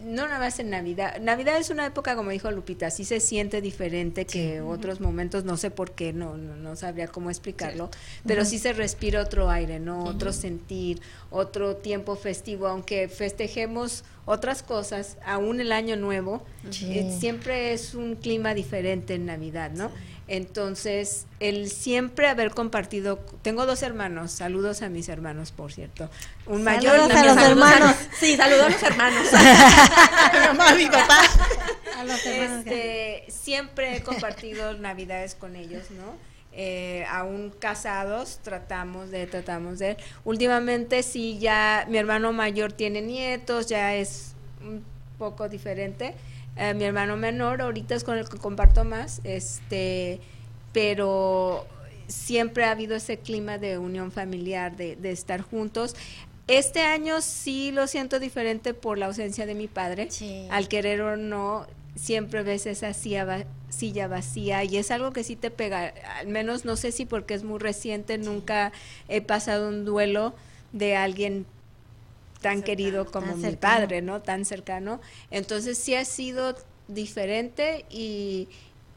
[0.02, 1.20] no nada más en Navidad.
[1.20, 5.56] Navidad es una época, como dijo Lupita, sí se siente diferente que otros momentos, no
[5.56, 7.90] sé por qué, no, no, sabría cómo explicarlo,
[8.26, 10.04] pero sí se respira otro aire, ¿no?
[10.04, 16.42] Otro sentir, otro tiempo festivo, aunque festejemos otras cosas, aún el año nuevo,
[16.82, 19.90] eh, siempre es un clima diferente en Navidad, ¿no?
[20.32, 26.08] Entonces, el siempre haber compartido, tengo dos hermanos, saludos a mis hermanos, por cierto.
[26.46, 27.96] Un mayor y a los hermanos.
[28.16, 29.26] sí, saludos a los hermanos.
[29.32, 31.18] mi mamá, mi papá.
[31.98, 32.64] A los hermanos.
[32.64, 36.14] Este, siempre he compartido navidades con ellos, ¿no?
[36.52, 43.68] Eh, aún casados tratamos de tratamos de últimamente sí ya mi hermano mayor tiene nietos
[43.68, 44.84] ya es un
[45.16, 46.16] poco diferente
[46.56, 50.20] eh, mi hermano menor ahorita es con el que comparto más, este,
[50.72, 51.66] pero
[52.06, 55.94] siempre ha habido ese clima de unión familiar, de, estar juntos.
[56.46, 60.08] Este año sí lo siento diferente por la ausencia de mi padre.
[60.50, 65.36] Al querer o no, siempre ves esa silla, silla vacía y es algo que sí
[65.36, 65.94] te pega.
[66.18, 68.72] Al menos no sé si porque es muy reciente, nunca
[69.08, 70.34] he pasado un duelo
[70.72, 71.46] de alguien
[72.40, 74.22] tan querido como mi padre, ¿no?
[74.22, 75.00] Tan cercano.
[75.30, 76.56] Entonces sí ha sido
[76.88, 78.48] diferente y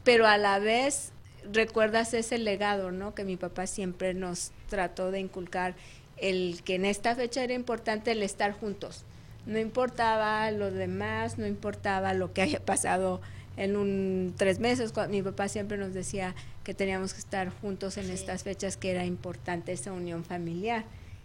[0.02, 1.12] pero a la vez
[1.52, 3.14] recuerdas ese legado, ¿no?
[3.14, 5.74] Que mi papá siempre nos trató de inculcar
[6.16, 9.04] el que en esta fecha era importante el estar juntos.
[9.46, 13.20] No importaba lo demás, no importaba lo que haya pasado
[13.56, 14.92] en un tres meses.
[15.10, 16.34] Mi papá siempre nos decía
[16.64, 20.84] que teníamos que estar juntos en estas fechas, que era importante esa unión familiar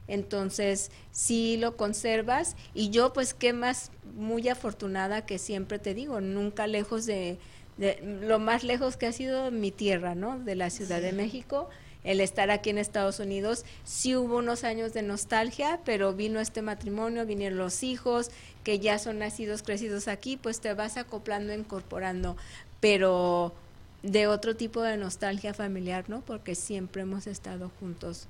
[0.10, 6.20] entonces sí lo conservas y yo pues qué más muy afortunada que siempre te digo,
[6.20, 7.38] nunca lejos de,
[7.78, 10.40] lo más lejos que ha sido mi tierra, ¿no?
[10.40, 11.70] De la Ciudad de México,
[12.04, 16.62] el estar aquí en Estados Unidos, sí hubo unos años de nostalgia, pero vino este
[16.62, 18.32] matrimonio, vinieron los hijos
[18.64, 22.36] que ya son nacidos, crecidos aquí, pues te vas acoplando, incorporando,
[22.80, 23.54] pero
[24.02, 26.22] de otro tipo de nostalgia familiar, ¿no?
[26.22, 28.28] Porque siempre hemos estado juntos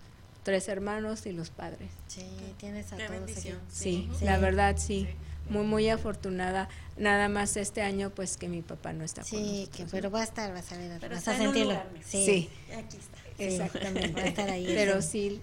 [0.50, 1.91] tres hermanos y los padres.
[2.08, 2.26] Sí,
[2.58, 3.30] tienes a todos
[3.72, 5.08] Sí, la verdad sí.
[5.47, 6.70] Muy, muy afortunada.
[6.97, 10.22] Nada más este año, pues que mi papá no está con Sí, que, pero va
[10.22, 11.80] a estar, vas a ver, vas a sentirlo.
[12.04, 12.50] sí.
[12.76, 13.43] Aquí está.
[13.43, 14.12] Exactamente.
[14.12, 14.66] va a estar ahí.
[14.66, 15.39] Pero sí,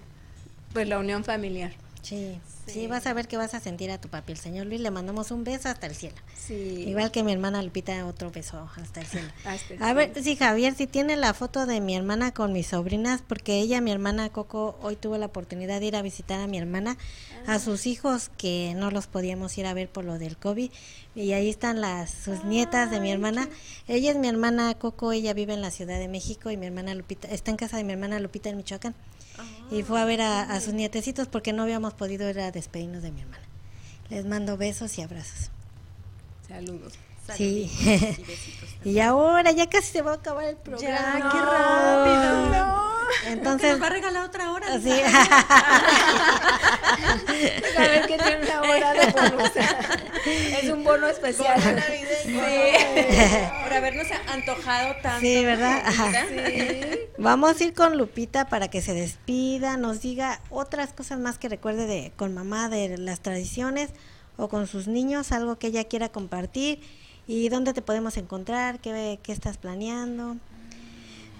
[0.72, 1.72] pues la unión familiar.
[2.06, 4.30] Sí, sí, vas a ver que vas a sentir a tu papi.
[4.30, 6.14] El señor Luis le mandamos un beso hasta el cielo.
[6.36, 6.84] Sí.
[6.86, 9.28] Igual que mi hermana Lupita, otro beso hasta el cielo.
[9.80, 13.58] a ver, sí, Javier, si tiene la foto de mi hermana con mis sobrinas, porque
[13.58, 16.96] ella, mi hermana Coco, hoy tuvo la oportunidad de ir a visitar a mi hermana,
[17.44, 17.58] a ah.
[17.58, 20.70] sus hijos que no los podíamos ir a ver por lo del COVID.
[21.16, 23.48] Y ahí están las sus nietas de mi hermana.
[23.88, 26.94] Ella es mi hermana Coco, ella vive en la Ciudad de México y mi hermana
[26.94, 28.94] Lupita está en casa de mi hermana Lupita en Michoacán
[29.70, 33.12] y fue a ver a, sus nietecitos porque no habíamos podido ir a despedirnos de
[33.12, 33.44] mi hermana.
[34.08, 35.50] Les mando besos y abrazos.
[36.48, 36.94] Saludos.
[37.36, 37.70] Sí.
[38.84, 40.88] Y, ahora ya casi se va a acabar el programa.
[40.88, 42.50] Ya, qué rápido.
[42.50, 42.86] No.
[43.26, 44.80] Entonces nos va a regalar otra hora.
[44.80, 44.90] Sí.
[44.92, 45.02] a
[47.80, 49.12] ver qué tiene una hora de.
[50.26, 51.60] Es un bono especial.
[52.24, 52.38] Sí.
[53.62, 55.20] Por habernos antojado tanto.
[55.20, 55.84] Sí, ¿verdad?
[56.28, 56.98] Sí.
[57.18, 61.48] Vamos a ir con Lupita para que se despida, nos diga otras cosas más que
[61.48, 63.90] recuerde de con mamá de las tradiciones
[64.36, 66.80] o con sus niños, algo que ella quiera compartir
[67.26, 70.36] y dónde te podemos encontrar, qué, qué estás planeando.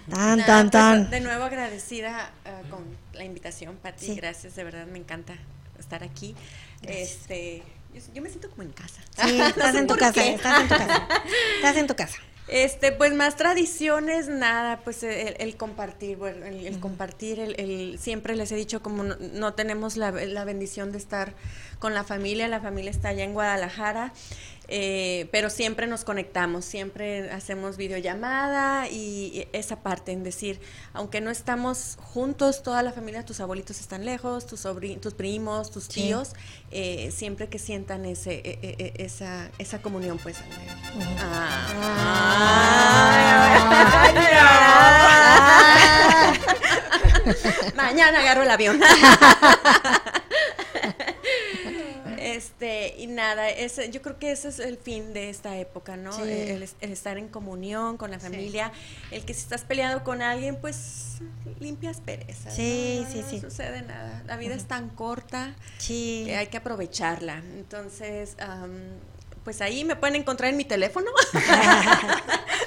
[0.09, 1.09] Tan, tan, pues, tan.
[1.09, 4.15] de nuevo agradecida uh, con la invitación, Pati.
[4.15, 5.35] Gracias, de verdad me encanta
[5.77, 6.33] estar aquí.
[6.81, 7.63] Este,
[8.13, 9.01] yo, me siento como en casa.
[9.23, 11.07] Sí, estás en tu casa, estás en tu casa.
[11.55, 12.17] Estás en tu casa.
[12.47, 18.55] Este, pues más tradiciones, nada, pues el, compartir, bueno, el, compartir, el, siempre les he
[18.55, 21.33] dicho como no, tenemos la, la, bendición de estar
[21.79, 24.13] con la familia, la familia está allá en Guadalajara,
[24.67, 30.59] eh, pero siempre nos conectamos, siempre hacemos videollamada y esa parte en decir,
[30.93, 34.67] aunque no estamos juntos, toda la familia, tus abuelitos están lejos, tus,
[35.01, 36.33] tus primos, tus tíos,
[36.71, 40.35] eh, siempre que sientan ese, e, e, e, esa, esa comunión, pues.
[47.75, 48.81] Mañana agarro el avión.
[52.37, 56.15] Este, y nada, ese, yo creo que ese es el fin de esta época, ¿no?
[56.23, 58.71] El, estar en comunión con la familia,
[59.09, 61.17] el que si estás peleado con alguien, pues
[61.59, 62.53] limpias perezas.
[62.55, 63.39] Sí, sí, sí.
[63.41, 64.21] No sucede nada.
[64.27, 66.25] La vida es tan corta sí.
[66.27, 67.41] que hay que aprovecharla.
[67.55, 68.37] Entonces,
[69.43, 71.09] pues ahí me pueden encontrar en mi teléfono.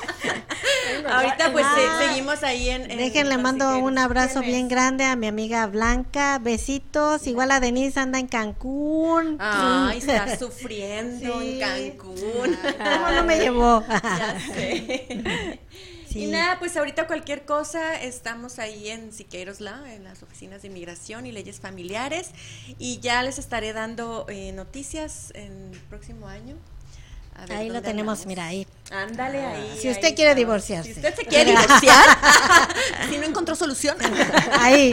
[1.09, 1.67] Ahorita pues
[1.99, 2.89] seguimos ahí en...
[2.89, 8.19] Déjenle, mando un abrazo bien grande a mi amiga Blanca, besitos, igual a Denise anda
[8.19, 9.37] en Cancún.
[9.41, 12.59] Ay, está sufriendo en Cancún.
[12.79, 13.85] ¿Cómo no me llevó?
[13.89, 15.61] ya sé.
[16.13, 21.25] Y nada, pues ahorita cualquier cosa, estamos ahí en Siqueirosla, en las oficinas de inmigración
[21.25, 22.33] y leyes familiares,
[22.81, 26.57] y ya les estaré dando eh, noticias en el próximo año
[27.49, 28.67] ahí lo tenemos, mira, ahí.
[28.91, 29.79] Ándale ah, ahí.
[29.81, 30.93] Si usted quiere divorciarse.
[30.93, 32.05] Si usted se quiere divorciar,
[33.09, 33.97] si no encontró solución.
[34.59, 34.93] ahí.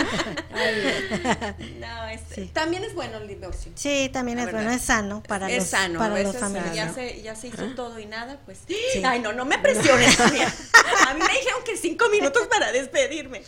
[1.79, 3.71] No, este, también es bueno el divorcio.
[3.73, 6.75] Sí, también es bueno, es sano para los, sano, para los familiares.
[6.75, 8.59] Ya se, ya se hizo todo y nada, pues.
[9.03, 10.19] Ay, no, no me presiones.
[10.19, 13.41] A mí me dijeron que cinco minutos para despedirme.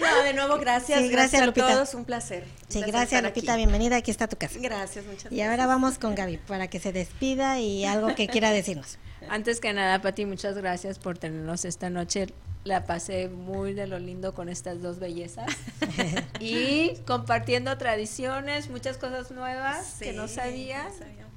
[0.00, 1.00] No, de nuevo, gracias.
[1.00, 2.46] Sí, gracias, a todos, un placer.
[2.68, 4.58] Sí, gracias, Lupita, bienvenida, aquí está tu casa.
[4.58, 5.32] Gracias, muchas gracias.
[5.32, 8.98] Y ahora vamos con Gaby para que se despida y algo que quiera decirnos.
[9.28, 12.28] Antes que nada, Pati, muchas gracias por tenernos esta noche.
[12.64, 15.46] La pasé muy de lo lindo con estas dos bellezas.
[16.40, 20.88] y compartiendo tradiciones, muchas cosas nuevas que no sabía.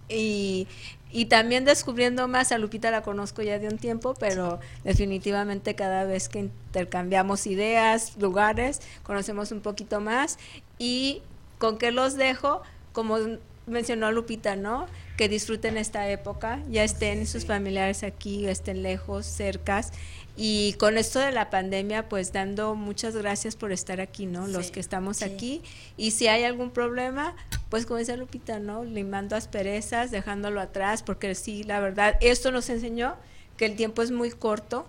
[0.09, 0.67] Y,
[1.11, 6.05] y, también descubriendo más, a Lupita la conozco ya de un tiempo, pero definitivamente cada
[6.05, 10.39] vez que intercambiamos ideas, lugares, conocemos un poquito más.
[10.79, 11.21] Y
[11.57, 12.61] con qué los dejo,
[12.93, 13.17] como
[13.65, 14.87] mencionó Lupita, ¿no?
[15.17, 19.91] Que disfruten esta época, ya estén sus familiares aquí, estén lejos, cercas.
[20.37, 24.45] Y con esto de la pandemia, pues dando muchas gracias por estar aquí, ¿no?
[24.45, 25.63] Los que estamos aquí.
[25.97, 27.35] Y si hay algún problema,
[27.69, 28.83] pues como dice Lupita, ¿no?
[28.83, 33.15] Limando asperezas, dejándolo atrás, porque sí, la verdad, esto nos enseñó
[33.57, 34.87] que el tiempo es muy corto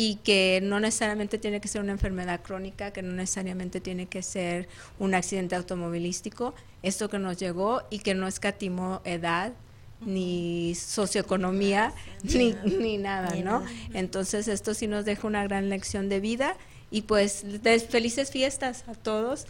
[0.00, 4.22] y que no necesariamente tiene que ser una enfermedad crónica, que no necesariamente tiene que
[4.22, 4.68] ser
[5.00, 9.54] un accidente automovilístico, esto que nos llegó y que no escatimó edad,
[10.00, 11.92] ni socioeconomía,
[12.22, 13.64] ni, ni, nada, ¿no?
[13.92, 16.56] Entonces esto sí nos deja una gran lección de vida
[16.90, 17.44] y pues
[17.90, 19.46] felices fiestas a todos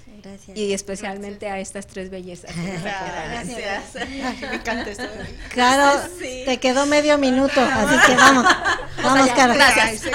[0.54, 2.50] y especialmente a estas tres bellezas.
[2.82, 3.94] Gracias.
[4.40, 5.04] Me encanta esto.
[5.50, 8.46] Claro, te quedó medio minuto, así que vamos.
[9.02, 9.54] Vamos, Caro.
[9.54, 10.02] Gracias.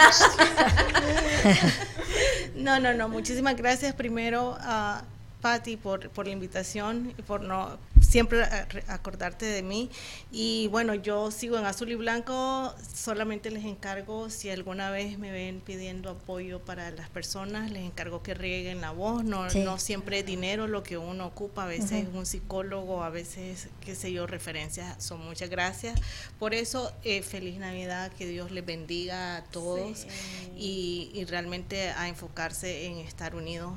[2.56, 3.10] No, no, no.
[3.10, 5.04] Muchísimas gracias primero a
[5.44, 8.44] Patti por, por la invitación y por no siempre
[8.88, 9.90] acordarte de mí.
[10.32, 15.32] Y bueno, yo sigo en azul y blanco, solamente les encargo, si alguna vez me
[15.32, 20.20] ven pidiendo apoyo para las personas, les encargo que rieguen la voz, no, no siempre
[20.20, 24.28] es dinero lo que uno ocupa, a veces un psicólogo, a veces, qué sé yo,
[24.28, 26.00] referencias, son muchas gracias.
[26.40, 30.08] Por eso, eh, feliz Navidad, que Dios les bendiga a todos
[30.56, 33.74] y, y realmente a enfocarse en estar unidos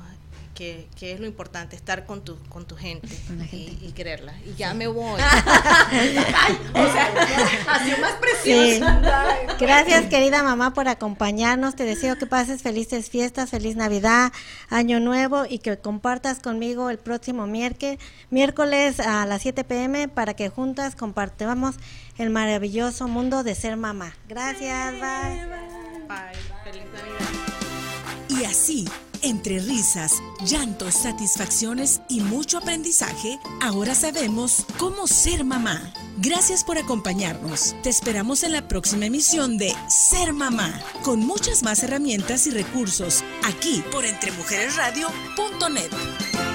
[0.57, 3.09] que, es lo importante, estar con tu, con tu gente,
[3.51, 4.33] y, quererla.
[4.43, 5.13] Y ya me voy.
[5.13, 7.11] o sea,
[7.67, 8.85] ha sido más precioso.
[9.59, 11.75] Gracias, querida mamá, por acompañarnos.
[11.75, 14.31] Te deseo que pases felices fiestas, feliz Navidad,
[14.69, 17.99] Año Nuevo y que compartas conmigo el próximo miércoles,
[18.31, 21.75] miércoles a las 7 pm para que juntas compartamos
[22.17, 24.15] el maravilloso mundo de ser mamá.
[24.27, 25.45] Gracias, bye.
[26.07, 26.33] Bye.
[26.63, 27.27] Feliz Navidad.
[28.29, 28.87] Y así
[29.21, 30.13] entre risas,
[30.45, 35.93] llantos, satisfacciones y mucho aprendizaje, ahora sabemos cómo ser mamá.
[36.17, 37.75] Gracias por acompañarnos.
[37.83, 43.23] Te esperamos en la próxima emisión de Ser Mamá, con muchas más herramientas y recursos,
[43.43, 46.46] aquí por entremujeresradio.net.